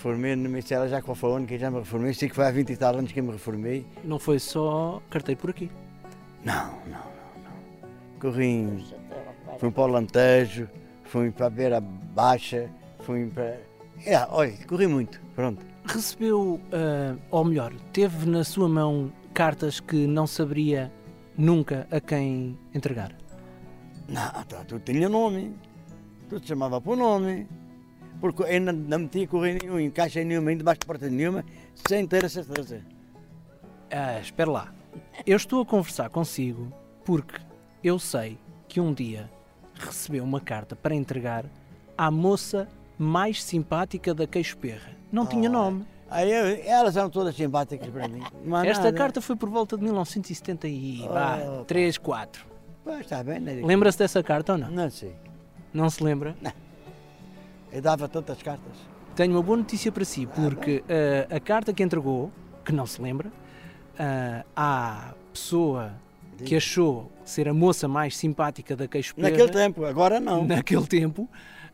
Reformei 0.01 0.35
no 0.35 0.49
Ministério 0.49 0.89
já 0.89 1.03
qual 1.03 1.15
foi 1.15 1.29
o 1.29 1.35
ano 1.35 1.47
que 1.47 1.59
já 1.59 1.71
me 1.71 1.79
reformei. 1.79 2.15
Sei 2.15 2.27
que 2.27 2.35
foi 2.35 2.47
há 2.47 2.51
20 2.51 2.71
e 2.71 2.77
tal 2.79 2.97
anos 2.97 3.13
que 3.13 3.21
eu 3.21 3.25
me 3.25 3.33
reformei. 3.33 3.85
Não 4.03 4.19
foi 4.19 4.39
só 4.39 5.03
carteiro 5.11 5.39
por 5.39 5.51
aqui. 5.51 5.71
Não, 6.43 6.71
não, 6.87 7.05
não, 7.05 7.43
não. 7.45 8.19
Corri 8.19 8.83
Fui 9.59 9.71
para 9.71 9.83
o 9.83 9.87
Lantejo, 9.89 10.71
fui 11.05 11.31
para 11.31 11.49
a 11.49 11.51
Beira 11.51 11.81
Baixa, 11.83 12.71
fui 13.01 13.27
para. 13.27 13.61
É, 14.07 14.27
olha, 14.31 14.55
corri 14.67 14.87
muito, 14.87 15.21
pronto. 15.35 15.63
Recebeu, 15.85 16.59
ah, 16.73 17.15
ou 17.31 17.45
melhor, 17.45 17.71
teve 17.93 18.25
na 18.25 18.43
sua 18.43 18.71
mão 18.71 19.13
cartas 19.35 19.81
que 19.81 20.07
não 20.07 20.27
saberia 20.27 20.91
nunca 21.37 21.87
a 21.91 22.01
quem 22.01 22.59
entregar. 22.75 23.13
Não, 24.09 24.33
tá, 24.45 24.65
tudo 24.67 24.81
tinha 24.81 25.11
nome, 25.11 25.55
tudo 26.31 26.47
chamava 26.47 26.81
por 26.81 26.97
nome. 26.97 27.47
Porque 28.21 28.43
eu 28.43 28.61
não, 28.61 28.73
não 28.73 28.99
metia 29.01 29.27
correr 29.27 29.59
nenhum, 29.63 29.79
em 29.81 29.91
caixa 29.91 30.23
nenhuma, 30.23 30.55
debaixo 30.55 30.81
de 30.81 30.87
porta 30.87 31.09
nenhuma, 31.09 31.45
sem 31.89 32.07
ter 32.07 32.25
a 32.25 32.29
certeza. 32.29 32.83
Ah, 33.91 34.21
espera 34.21 34.51
lá. 34.51 34.73
Eu 35.27 35.37
estou 35.37 35.63
a 35.63 35.67
conversar 35.67 36.11
consigo 36.11 36.73
porque 37.05 37.41
eu 37.83 37.99
sei 37.99 38.39
que 38.69 38.81
um 38.81 38.93
dia 38.93 39.31
recebeu 39.75 40.23
uma 40.23 40.41
carta 40.41 40.77
para 40.77 40.95
entregar 40.95 41.45
à 41.97 42.11
moça 42.11 42.69
mais 42.99 43.43
simpática 43.43 44.13
da 44.15 44.27
Queixo 44.27 44.57
Perra. 44.59 44.93
Não 45.11 45.27
tinha 45.27 45.49
Ah, 45.49 45.53
nome. 45.53 45.87
Aí 46.11 46.31
elas 46.67 46.97
eram 46.97 47.09
todas 47.09 47.35
simpáticas 47.37 47.89
para 47.89 48.09
mim. 48.09 48.23
Não 48.45 48.63
Esta 48.65 48.85
nada. 48.85 48.97
carta 48.97 49.21
foi 49.21 49.37
por 49.37 49.49
volta 49.49 49.77
de 49.77 49.85
1973, 49.85 51.99
4. 51.99 52.47
Pois, 52.85 53.01
está 53.01 53.23
bem, 53.23 53.41
né? 53.41 53.61
Lembra-se 53.65 53.99
dessa 53.99 54.23
carta 54.23 54.53
ou 54.53 54.59
não? 54.59 54.71
Não 54.71 54.91
sei. 54.91 55.15
Não 55.73 55.89
se 55.89 56.03
lembra? 56.03 56.35
Eu 57.73 57.81
dava 57.81 58.09
tantas 58.09 58.43
cartas. 58.43 58.73
Tenho 59.15 59.33
uma 59.33 59.43
boa 59.43 59.59
notícia 59.59 59.91
para 59.93 60.05
si, 60.05 60.27
porque 60.27 60.83
ah, 60.89 61.37
a 61.37 61.41
carta 61.41 61.73
que 61.73 61.83
entregou, 61.83 62.31
que 62.65 62.73
não 62.73 62.87
se 62.87 63.01
lembra, 63.01 63.31
ah, 63.99 64.45
à 64.57 65.15
pessoa 65.33 65.93
que 66.45 66.57
achou 66.57 67.11
ser 67.25 67.49
a 67.49 67.55
moça 67.55 67.87
mais 67.87 68.17
simpática 68.17 68.75
da 68.75 68.89
Queixo 68.89 69.15
Perra, 69.15 69.31
Naquele 69.31 69.51
tempo, 69.51 69.85
agora 69.85 70.19
não. 70.19 70.45
naquele 70.45 70.87
tempo, 70.87 71.29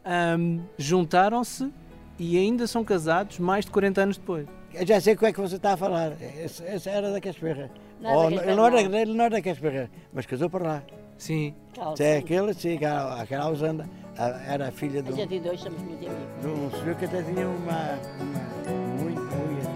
ahm, 0.05 0.61
juntaram-se 0.77 1.73
e 2.19 2.37
ainda 2.37 2.67
são 2.67 2.85
casados 2.85 3.39
mais 3.39 3.65
de 3.65 3.71
40 3.71 4.01
anos 4.03 4.17
depois. 4.17 4.47
Eu 4.75 4.87
já 4.87 5.01
sei 5.01 5.15
o 5.15 5.17
que 5.17 5.27
é 5.27 5.33
que 5.33 5.41
você 5.41 5.57
está 5.57 5.73
a 5.73 5.77
falar. 5.77 6.13
Esse, 6.21 6.63
esse 6.65 6.89
era 6.89 7.11
da 7.11 7.21
Casperra. 7.21 7.71
Oh, 8.03 8.27
ele, 8.27 8.55
não 8.55 8.67
era, 8.67 8.83
não. 8.83 8.99
ele 8.99 9.15
não 9.15 9.25
era 9.25 9.37
da 9.37 9.43
Casperra, 9.43 9.91
mas 10.13 10.27
casou 10.27 10.51
para 10.51 10.65
lá. 10.65 10.83
Sim. 11.17 11.55
Se 11.97 12.03
é 12.05 12.19
aquele, 12.19 12.53
sim, 12.53 12.75
aquela, 12.77 13.23
aquela 13.23 13.45
Ausanda, 13.45 13.89
era 14.19 14.69
a 14.69 14.73
filha 14.73 15.03
de 15.03 15.11
A 15.11 15.13
um, 15.13 15.17
gente 15.17 15.35
e 15.35 15.41
dois 15.41 15.61
somos 15.61 15.81
muito 15.83 16.07
amigos. 16.07 16.41
de 16.41 16.47
um 16.49 16.71
senhor 16.71 16.95
que 16.97 17.05
até 17.05 17.23
tinha 17.23 17.47
uma, 17.49 17.99
uma 18.21 19.03
muito 19.03 19.21
mulher. 19.21 19.67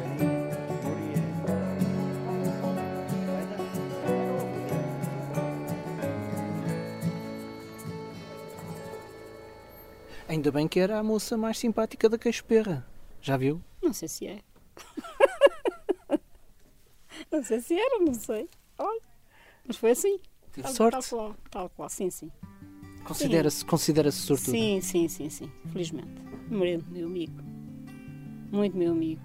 Ainda 10.28 10.52
bem 10.52 10.68
que 10.68 10.78
era 10.78 10.98
a 10.98 11.02
moça 11.02 11.36
mais 11.36 11.58
simpática 11.58 12.08
da 12.08 12.16
Queixo 12.18 12.44
Perra. 12.44 12.86
Já 13.20 13.36
viu? 13.36 13.60
Não 13.82 13.92
sei 13.92 14.08
se 14.08 14.26
é. 14.26 14.38
não 17.30 17.42
sei 17.42 17.60
se 17.60 17.74
era, 17.74 17.98
não 17.98 18.14
sei. 18.14 18.48
Olha, 18.78 19.00
mas 19.66 19.76
foi 19.76 19.90
assim. 19.90 20.18
Tive 20.52 20.62
Tal- 20.62 20.72
sorte. 20.74 20.92
Tal 21.10 21.18
qual, 21.18 21.34
tal 21.50 21.70
qual, 21.70 21.88
sim, 21.88 22.10
sim. 22.10 22.30
Considera-se 23.04 23.64
considera 23.64 24.10
sortudo. 24.10 24.50
Sim, 24.52 24.80
sim, 24.80 25.08
sim, 25.08 25.28
sim. 25.28 25.50
Felizmente. 25.72 26.08
Meu, 26.48 26.82
meu 26.90 27.06
amigo. 27.06 27.42
Muito 28.52 28.76
meu 28.76 28.92
amigo. 28.92 29.22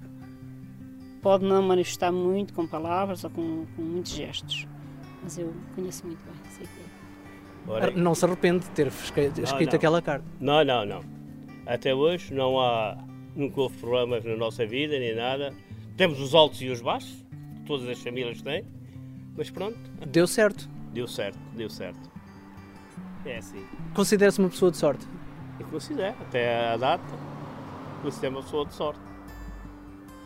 Pode 1.21 1.43
não 1.45 1.61
manifestar 1.61 2.11
muito 2.11 2.53
com 2.53 2.67
palavras 2.67 3.23
ou 3.23 3.29
com, 3.29 3.65
com 3.75 3.81
muitos 3.81 4.11
gestos. 4.11 4.67
Mas 5.23 5.37
eu 5.37 5.53
conheço 5.75 6.05
muito 6.05 6.23
bem, 6.23 6.33
sei 6.51 6.65
que 6.67 6.71
é. 6.81 7.71
Ora, 7.71 7.91
Não 7.91 8.13
se 8.13 8.23
arrepende 8.25 8.59
de 8.65 8.69
ter 8.71 8.87
escrito, 8.87 9.41
escrito 9.41 9.71
não. 9.71 9.75
aquela 9.77 10.01
carta. 10.01 10.25
Não, 10.39 10.63
não, 10.63 10.85
não. 10.85 11.01
Até 11.65 11.95
hoje 11.95 12.31
não 12.31 12.59
há, 12.59 12.95
nunca 13.35 13.59
houve 13.61 13.75
problemas 13.77 14.23
na 14.23 14.35
nossa 14.37 14.65
vida, 14.67 14.99
nem 14.99 15.15
nada. 15.15 15.51
Temos 15.97 16.19
os 16.21 16.35
altos 16.35 16.61
e 16.61 16.69
os 16.69 16.79
baixos, 16.81 17.25
todas 17.65 17.89
as 17.89 17.99
famílias 17.99 18.39
têm, 18.43 18.63
mas 19.35 19.49
pronto, 19.49 19.77
Deu 20.07 20.27
certo. 20.27 20.69
deu 20.93 21.07
certo, 21.07 21.39
deu 21.55 21.69
certo. 21.71 22.11
É 23.25 23.37
assim. 23.37 23.65
Considera-se 23.93 24.39
uma 24.39 24.49
pessoa 24.49 24.71
de 24.71 24.77
sorte. 24.77 25.05
E 25.59 25.63
considero, 25.63 26.15
até 26.21 26.73
a 26.73 26.77
data, 26.77 27.03
considero 28.01 28.35
uma 28.35 28.43
pessoa 28.43 28.65
de 28.65 28.73
sorte. 28.73 28.99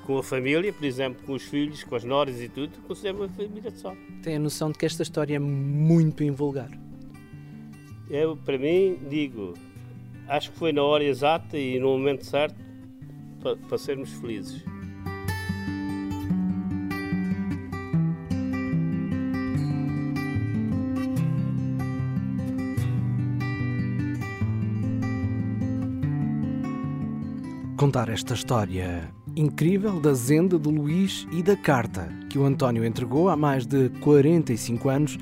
Com 0.05 0.17
a 0.17 0.23
família, 0.23 0.73
por 0.73 0.83
exemplo, 0.83 1.23
com 1.25 1.33
os 1.33 1.43
filhos, 1.43 1.83
com 1.83 1.95
as 1.95 2.03
noras 2.03 2.41
e 2.41 2.49
tudo, 2.49 2.77
considero 2.87 3.19
uma 3.19 3.29
família 3.29 3.71
de 3.71 3.79
sorte. 3.79 4.01
Tem 4.23 4.35
a 4.35 4.39
noção 4.39 4.71
de 4.71 4.77
que 4.77 4.85
esta 4.85 5.03
história 5.03 5.35
é 5.35 5.39
muito 5.39 6.23
invulgar. 6.23 6.69
Eu, 8.09 8.35
para 8.35 8.57
mim, 8.57 8.97
digo, 9.07 9.53
acho 10.27 10.51
que 10.51 10.57
foi 10.57 10.73
na 10.73 10.81
hora 10.83 11.03
exata 11.03 11.57
e 11.57 11.79
no 11.79 11.89
momento 11.89 12.25
certo 12.25 12.55
para, 13.39 13.55
para 13.55 13.77
sermos 13.77 14.11
felizes. 14.13 14.63
Contar 27.89 28.09
esta 28.09 28.35
história 28.35 29.11
incrível 29.35 29.99
da 29.99 30.13
Zenda 30.13 30.59
do 30.59 30.69
Luís 30.69 31.27
e 31.31 31.41
da 31.41 31.57
carta 31.57 32.07
que 32.29 32.37
o 32.37 32.45
António 32.45 32.85
entregou 32.85 33.29
há 33.29 33.35
mais 33.35 33.65
de 33.65 33.89
45 34.01 34.89
anos 34.89 35.17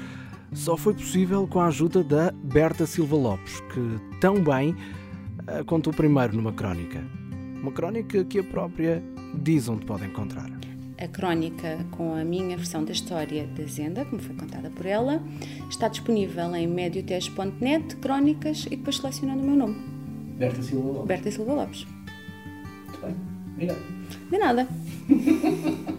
só 0.52 0.76
foi 0.76 0.94
possível 0.94 1.48
com 1.48 1.62
a 1.62 1.68
ajuda 1.68 2.04
da 2.04 2.30
Berta 2.30 2.86
Silva 2.86 3.16
Lopes, 3.16 3.62
que 3.74 4.20
tão 4.20 4.44
bem 4.44 4.76
a 5.48 5.64
contou 5.64 5.94
primeiro 5.94 6.36
numa 6.36 6.52
crónica. 6.52 7.02
Uma 7.62 7.72
crónica 7.72 8.26
que 8.26 8.40
a 8.40 8.44
própria 8.44 9.02
diz 9.34 9.70
onde 9.70 9.86
pode 9.86 10.04
encontrar. 10.04 10.52
A 10.98 11.08
crónica 11.08 11.80
com 11.92 12.16
a 12.16 12.26
minha 12.26 12.58
versão 12.58 12.84
da 12.84 12.92
história 12.92 13.48
da 13.48 13.64
Zenda, 13.64 14.04
como 14.04 14.22
foi 14.22 14.36
contada 14.36 14.70
por 14.72 14.86
ela, 14.86 15.24
está 15.70 15.88
disponível 15.88 16.54
em 16.54 16.68
medioteste.net, 16.68 17.96
crónicas 17.96 18.66
e 18.66 18.72
depois 18.72 18.98
selecionando 18.98 19.42
o 19.42 19.46
meu 19.46 19.56
nome, 19.56 19.78
Berta 20.38 20.62
Silva 20.62 20.88
Lopes. 20.90 21.08
Berta 21.08 21.32
Silva 21.32 21.54
Lopes. 21.54 21.97
Muito 23.02 23.02
bem. 23.02 23.16
Obrigado. 23.54 23.80
De 24.30 24.38
nada. 24.38 24.68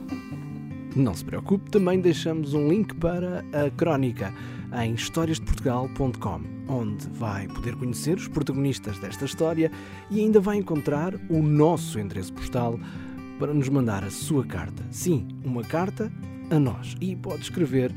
Não 0.97 1.15
se 1.15 1.25
preocupe, 1.25 1.71
também 1.71 2.01
deixamos 2.01 2.55
um 2.55 2.69
link 2.69 2.95
para 2.97 3.45
a 3.53 3.71
crónica 3.71 4.35
em 4.83 4.95
historiasdeportugal.com, 4.95 6.41
onde 6.69 7.09
vai 7.11 7.47
poder 7.47 7.77
conhecer 7.77 8.17
os 8.17 8.27
protagonistas 8.27 8.99
desta 8.99 9.25
história 9.25 9.71
e 10.11 10.21
ainda 10.21 10.41
vai 10.41 10.57
encontrar 10.57 11.15
o 11.31 11.41
nosso 11.41 11.99
endereço 11.99 12.33
postal 12.33 12.79
para 13.39 13.55
nos 13.55 13.69
mandar 13.69 14.03
a 14.03 14.11
sua 14.11 14.45
carta. 14.45 14.85
Sim, 14.91 15.29
uma 15.45 15.63
carta 15.63 16.13
a 16.51 16.59
nós. 16.59 16.97
E 17.01 17.15
pode 17.15 17.43
escrever 17.43 17.95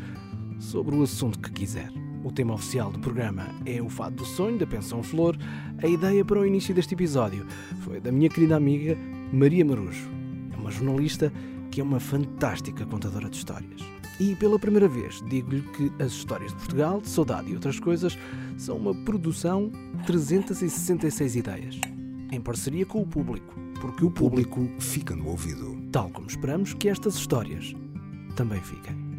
sobre 0.60 0.96
o 0.96 1.02
assunto 1.02 1.40
que 1.40 1.52
quiser. 1.52 2.01
O 2.24 2.32
tema 2.32 2.54
oficial 2.54 2.92
do 2.92 3.00
programa 3.00 3.48
é 3.66 3.82
o 3.82 3.90
Fado 3.90 4.18
do 4.18 4.26
Sonho, 4.26 4.58
da 4.58 4.68
Pensão 4.68 5.02
Flor. 5.02 5.36
A 5.82 5.88
ideia 5.88 6.24
para 6.24 6.40
o 6.40 6.46
início 6.46 6.74
deste 6.74 6.94
episódio 6.94 7.48
foi 7.84 8.00
da 8.00 8.12
minha 8.12 8.30
querida 8.30 8.56
amiga 8.56 8.96
Maria 9.34 9.66
Marujo. 9.66 10.08
É 10.54 10.58
uma 10.58 10.70
jornalista 10.70 11.34
que 11.72 11.82
é 11.82 11.84
uma 11.84 12.00
fantástica 12.00 12.86
contadora 12.86 13.28
de 13.28 13.38
histórias. 13.38 13.82
E 14.20 14.36
pela 14.36 14.60
primeira 14.60 14.88
vez 14.88 15.20
digo-lhe 15.28 15.62
que 15.62 15.92
as 16.02 16.12
histórias 16.12 16.52
de 16.52 16.58
Portugal, 16.58 17.02
de 17.02 17.10
saudade 17.10 17.50
e 17.50 17.56
outras 17.56 17.80
coisas 17.80 18.16
são 18.56 18.78
uma 18.78 18.94
produção 18.94 19.72
366 20.06 21.36
ideias, 21.36 21.82
em 22.32 22.40
parceria 22.40 22.86
com 22.86 23.02
o 23.02 23.08
público, 23.08 23.56
porque 23.80 24.06
o 24.06 24.12
público 24.12 24.70
fica 24.80 25.16
no 25.16 25.28
ouvido. 25.28 25.76
Tal 25.92 26.12
como 26.12 26.28
esperamos 26.28 26.76
que 26.76 26.88
estas 26.88 27.16
histórias 27.16 27.74
também 28.36 28.62
fiquem. 28.62 29.11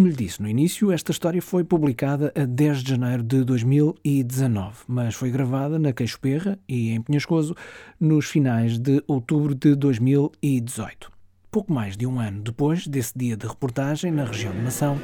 Como 0.00 0.08
lhe 0.08 0.16
disse 0.16 0.40
no 0.40 0.48
início, 0.48 0.90
esta 0.90 1.12
história 1.12 1.42
foi 1.42 1.62
publicada 1.62 2.32
a 2.34 2.46
10 2.46 2.82
de 2.82 2.90
janeiro 2.92 3.22
de 3.22 3.44
2019, 3.44 4.76
mas 4.88 5.14
foi 5.14 5.30
gravada 5.30 5.78
na 5.78 5.92
Queixo 5.92 6.18
Perra 6.18 6.58
e 6.66 6.88
em 6.88 7.02
Penhascoso 7.02 7.54
nos 8.00 8.24
finais 8.24 8.78
de 8.78 9.04
outubro 9.06 9.54
de 9.54 9.74
2018. 9.74 11.12
Pouco 11.50 11.70
mais 11.70 11.98
de 11.98 12.06
um 12.06 12.18
ano 12.18 12.40
depois 12.40 12.86
desse 12.86 13.12
dia 13.14 13.36
de 13.36 13.46
reportagem 13.46 14.10
na 14.10 14.24
região 14.24 14.54
de 14.54 14.60
Mação, 14.60 14.98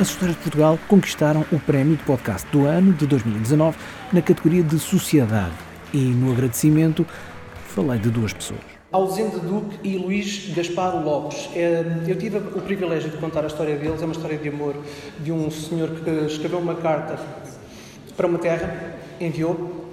as 0.00 0.08
histórias 0.08 0.36
de 0.36 0.42
Portugal 0.42 0.78
conquistaram 0.86 1.44
o 1.50 1.58
prémio 1.58 1.96
de 1.96 2.04
podcast 2.04 2.48
do 2.52 2.66
ano 2.66 2.92
de 2.92 3.04
2019 3.04 3.76
na 4.12 4.22
categoria 4.22 4.62
de 4.62 4.78
Sociedade 4.78 5.56
e 5.92 5.98
no 5.98 6.30
agradecimento 6.30 7.04
falei 7.66 7.98
de 7.98 8.10
duas 8.10 8.32
pessoas. 8.32 8.75
Ausente 8.92 9.40
Duque 9.40 9.76
e 9.82 9.96
Luís 9.96 10.52
Gaspar 10.54 11.04
Lopes. 11.04 11.48
É, 11.54 11.84
Eu 12.06 12.16
tive 12.16 12.38
o 12.38 12.60
privilégio 12.60 13.10
de 13.10 13.16
contar 13.16 13.42
a 13.42 13.48
história 13.48 13.76
deles. 13.76 14.00
É 14.00 14.04
uma 14.04 14.14
história 14.14 14.38
de 14.38 14.48
amor 14.48 14.76
de 15.18 15.32
um 15.32 15.50
senhor 15.50 15.90
que 15.90 16.10
escreveu 16.26 16.60
uma 16.60 16.76
carta 16.76 17.18
para 18.16 18.26
uma 18.26 18.38
terra, 18.38 18.94
enviou, 19.20 19.86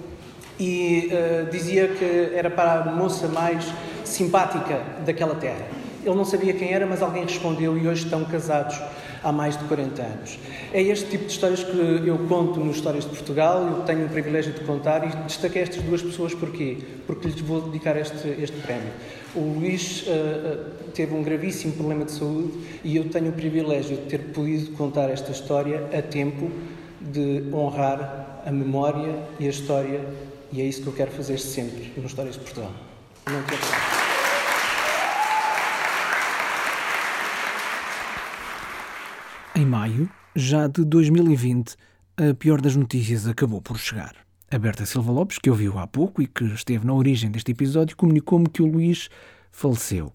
e 0.58 1.08
eh, 1.10 1.46
dizia 1.50 1.88
que 1.88 2.30
era 2.34 2.48
para 2.48 2.80
a 2.80 2.84
moça 2.92 3.26
mais 3.28 3.66
simpática 4.04 4.80
daquela 5.04 5.34
terra. 5.34 5.66
Ele 6.04 6.14
não 6.14 6.24
sabia 6.24 6.52
quem 6.52 6.72
era, 6.72 6.86
mas 6.86 7.02
alguém 7.02 7.24
respondeu 7.24 7.76
e 7.76 7.88
hoje 7.88 8.04
estão 8.04 8.24
casados 8.24 8.80
há 9.24 9.32
mais 9.32 9.56
de 9.56 9.64
40 9.64 10.02
anos. 10.02 10.38
É 10.72 10.82
este 10.82 11.10
tipo 11.10 11.24
de 11.24 11.32
histórias 11.32 11.64
que 11.64 12.06
eu 12.06 12.18
conto 12.28 12.60
nos 12.60 12.76
Histórias 12.76 13.04
de 13.04 13.10
Portugal, 13.10 13.66
eu 13.66 13.82
tenho 13.82 14.06
o 14.06 14.08
privilégio 14.08 14.52
de 14.52 14.60
contar 14.60 15.04
e 15.06 15.16
destaquei 15.24 15.62
estas 15.62 15.82
duas 15.82 16.02
pessoas 16.02 16.34
porquê? 16.34 16.76
Porque 17.06 17.28
lhes 17.28 17.40
vou 17.40 17.62
dedicar 17.62 17.96
este, 17.96 18.28
este 18.40 18.56
prémio. 18.58 18.92
O 19.34 19.40
Luís 19.40 20.04
eh, 20.06 20.58
teve 20.94 21.14
um 21.14 21.22
gravíssimo 21.22 21.72
problema 21.72 22.04
de 22.04 22.12
saúde 22.12 22.52
e 22.84 22.96
eu 22.96 23.08
tenho 23.08 23.30
o 23.30 23.32
privilégio 23.32 23.96
de 23.96 24.02
ter 24.02 24.18
podido 24.32 24.76
contar 24.76 25.08
esta 25.08 25.32
história 25.32 25.88
a 25.96 26.02
tempo 26.02 26.50
de 27.00 27.44
honrar 27.52 28.42
a 28.46 28.52
memória 28.52 29.16
e 29.40 29.46
a 29.46 29.50
história 29.50 30.04
e 30.52 30.60
é 30.60 30.64
isso 30.64 30.82
que 30.82 30.86
eu 30.86 30.92
quero 30.92 31.10
fazer 31.10 31.38
sempre 31.38 31.92
nos 31.96 32.10
Histórias 32.10 32.34
de 32.34 32.40
Portugal. 32.40 32.72
Não 33.26 33.42
quero... 33.42 34.03
maio, 39.74 40.08
já 40.36 40.68
de 40.68 40.84
2020, 40.84 41.74
a 42.16 42.32
pior 42.32 42.60
das 42.60 42.76
notícias 42.76 43.26
acabou 43.26 43.60
por 43.60 43.76
chegar. 43.76 44.14
A 44.48 44.56
Berta 44.56 44.86
Silva 44.86 45.10
Lopes, 45.10 45.36
que 45.36 45.50
ouviu 45.50 45.76
há 45.80 45.84
pouco 45.84 46.22
e 46.22 46.28
que 46.28 46.44
esteve 46.44 46.86
na 46.86 46.94
origem 46.94 47.28
deste 47.28 47.50
episódio, 47.50 47.96
comunicou-me 47.96 48.48
que 48.48 48.62
o 48.62 48.66
Luís 48.66 49.08
faleceu. 49.50 50.12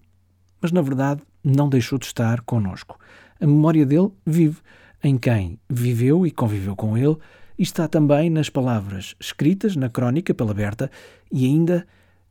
Mas, 0.62 0.72
na 0.72 0.80
verdade, 0.80 1.20
não 1.44 1.68
deixou 1.68 1.98
de 1.98 2.06
estar 2.06 2.40
connosco. 2.40 2.98
A 3.38 3.46
memória 3.46 3.84
dele 3.84 4.10
vive 4.24 4.60
em 5.04 5.18
quem 5.18 5.58
viveu 5.68 6.26
e 6.26 6.30
conviveu 6.30 6.74
com 6.74 6.96
ele 6.96 7.18
e 7.58 7.62
está 7.62 7.86
também 7.86 8.30
nas 8.30 8.48
palavras 8.48 9.14
escritas 9.20 9.76
na 9.76 9.90
crónica 9.90 10.32
pela 10.32 10.54
Berta 10.54 10.90
e 11.30 11.44
ainda 11.44 11.86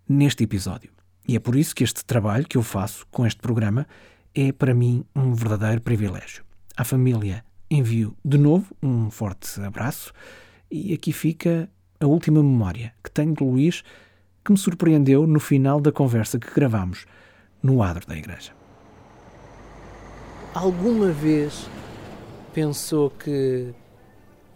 neste 0.08 0.46
episódio. 0.46 0.90
E 1.28 1.36
é 1.36 1.40
por 1.40 1.56
isso 1.56 1.76
que 1.76 1.84
este 1.84 2.04
trabalho 2.04 2.48
que 2.48 2.58
eu 2.58 2.64
faço 2.64 3.06
com 3.12 3.24
este 3.24 3.40
programa 3.40 3.86
é 4.34 4.52
para 4.52 4.74
mim 4.74 5.06
um 5.16 5.32
verdadeiro 5.36 5.82
privilégio. 5.82 6.49
À 6.80 6.86
família 6.86 7.44
envio 7.70 8.16
de 8.24 8.38
novo 8.38 8.74
um 8.82 9.12
forte 9.12 9.60
abraço 9.60 10.14
e 10.72 10.94
aqui 10.94 11.12
fica 11.12 11.70
a 12.00 12.08
última 12.08 12.42
memória 12.42 12.94
que 13.04 13.12
tenho 13.12 13.34
de 13.34 13.44
Luís 13.44 13.84
que 14.46 14.54
me 14.54 14.58
surpreendeu 14.58 15.28
no 15.28 15.42
final 15.42 15.82
da 15.82 15.92
conversa 15.92 16.40
que 16.40 16.50
gravamos 16.54 17.06
no 17.62 17.84
adro 17.84 18.08
da 18.08 18.16
igreja. 18.16 18.54
Alguma 20.54 21.12
vez 21.12 21.70
pensou 22.54 23.10
que 23.10 23.74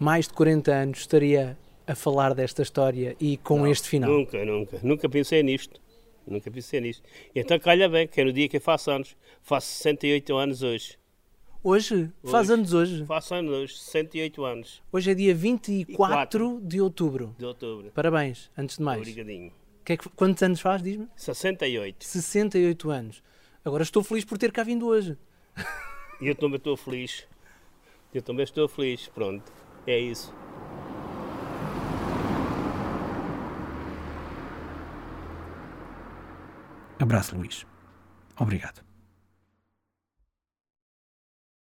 mais 0.00 0.26
de 0.26 0.32
40 0.32 0.72
anos 0.72 1.00
estaria 1.00 1.58
a 1.86 1.94
falar 1.94 2.34
desta 2.34 2.62
história 2.62 3.14
e 3.20 3.36
com 3.36 3.58
Não, 3.58 3.66
este 3.66 3.86
final? 3.86 4.10
Nunca, 4.10 4.42
nunca. 4.46 4.80
Nunca 4.82 5.10
pensei 5.10 5.42
nisto. 5.42 5.78
Nunca 6.26 6.50
pensei 6.50 6.80
nisto. 6.80 7.06
E 7.34 7.40
então 7.40 7.58
calha 7.58 7.86
bem, 7.86 8.08
que 8.08 8.18
é 8.18 8.24
no 8.24 8.32
dia 8.32 8.48
que 8.48 8.56
eu 8.56 8.62
faço 8.62 8.90
anos. 8.90 9.14
Faço 9.42 9.66
68 9.66 10.34
anos 10.34 10.62
hoje. 10.62 10.96
Hoje? 11.66 12.12
Faz 12.22 12.50
Hoje. 12.50 12.52
anos 12.52 12.72
hoje. 12.74 13.04
Faço 13.06 13.34
anos 13.34 13.50
hoje, 13.52 13.78
68 13.78 14.44
anos 14.44 14.82
Hoje 14.92 15.10
é 15.10 15.14
dia 15.14 15.34
24 15.34 15.96
quatro. 15.96 16.60
de 16.62 16.78
outubro. 16.78 17.34
de 17.38 17.46
outubro. 17.46 17.90
Parabéns, 17.92 18.50
antes 18.56 18.76
de 18.76 18.82
mais. 18.82 19.00
Obrigadinho. 19.00 19.50
Que 19.82 19.94
é 19.94 19.96
que- 19.96 20.08
quantos 20.10 20.42
anos 20.42 20.60
faz, 20.60 20.82
diz-me? 20.82 21.08
68. 21.16 22.04
68 22.04 22.90
anos. 22.90 23.22
Agora 23.64 23.82
estou 23.82 24.02
feliz 24.04 24.26
por 24.26 24.36
ter 24.36 24.52
cá 24.52 24.62
vindo 24.62 24.86
hoje. 24.86 25.16
E 26.20 26.28
eu 26.28 26.34
também 26.34 26.56
estou 26.58 26.76
feliz. 26.76 27.26
Eu 28.12 28.20
também 28.20 28.44
estou 28.44 28.68
feliz. 28.68 29.08
Pronto. 29.08 29.50
É 29.86 29.98
isso. 29.98 30.32
Abraço, 36.98 37.36
Luís. 37.36 37.66
Obrigado. 38.38 38.82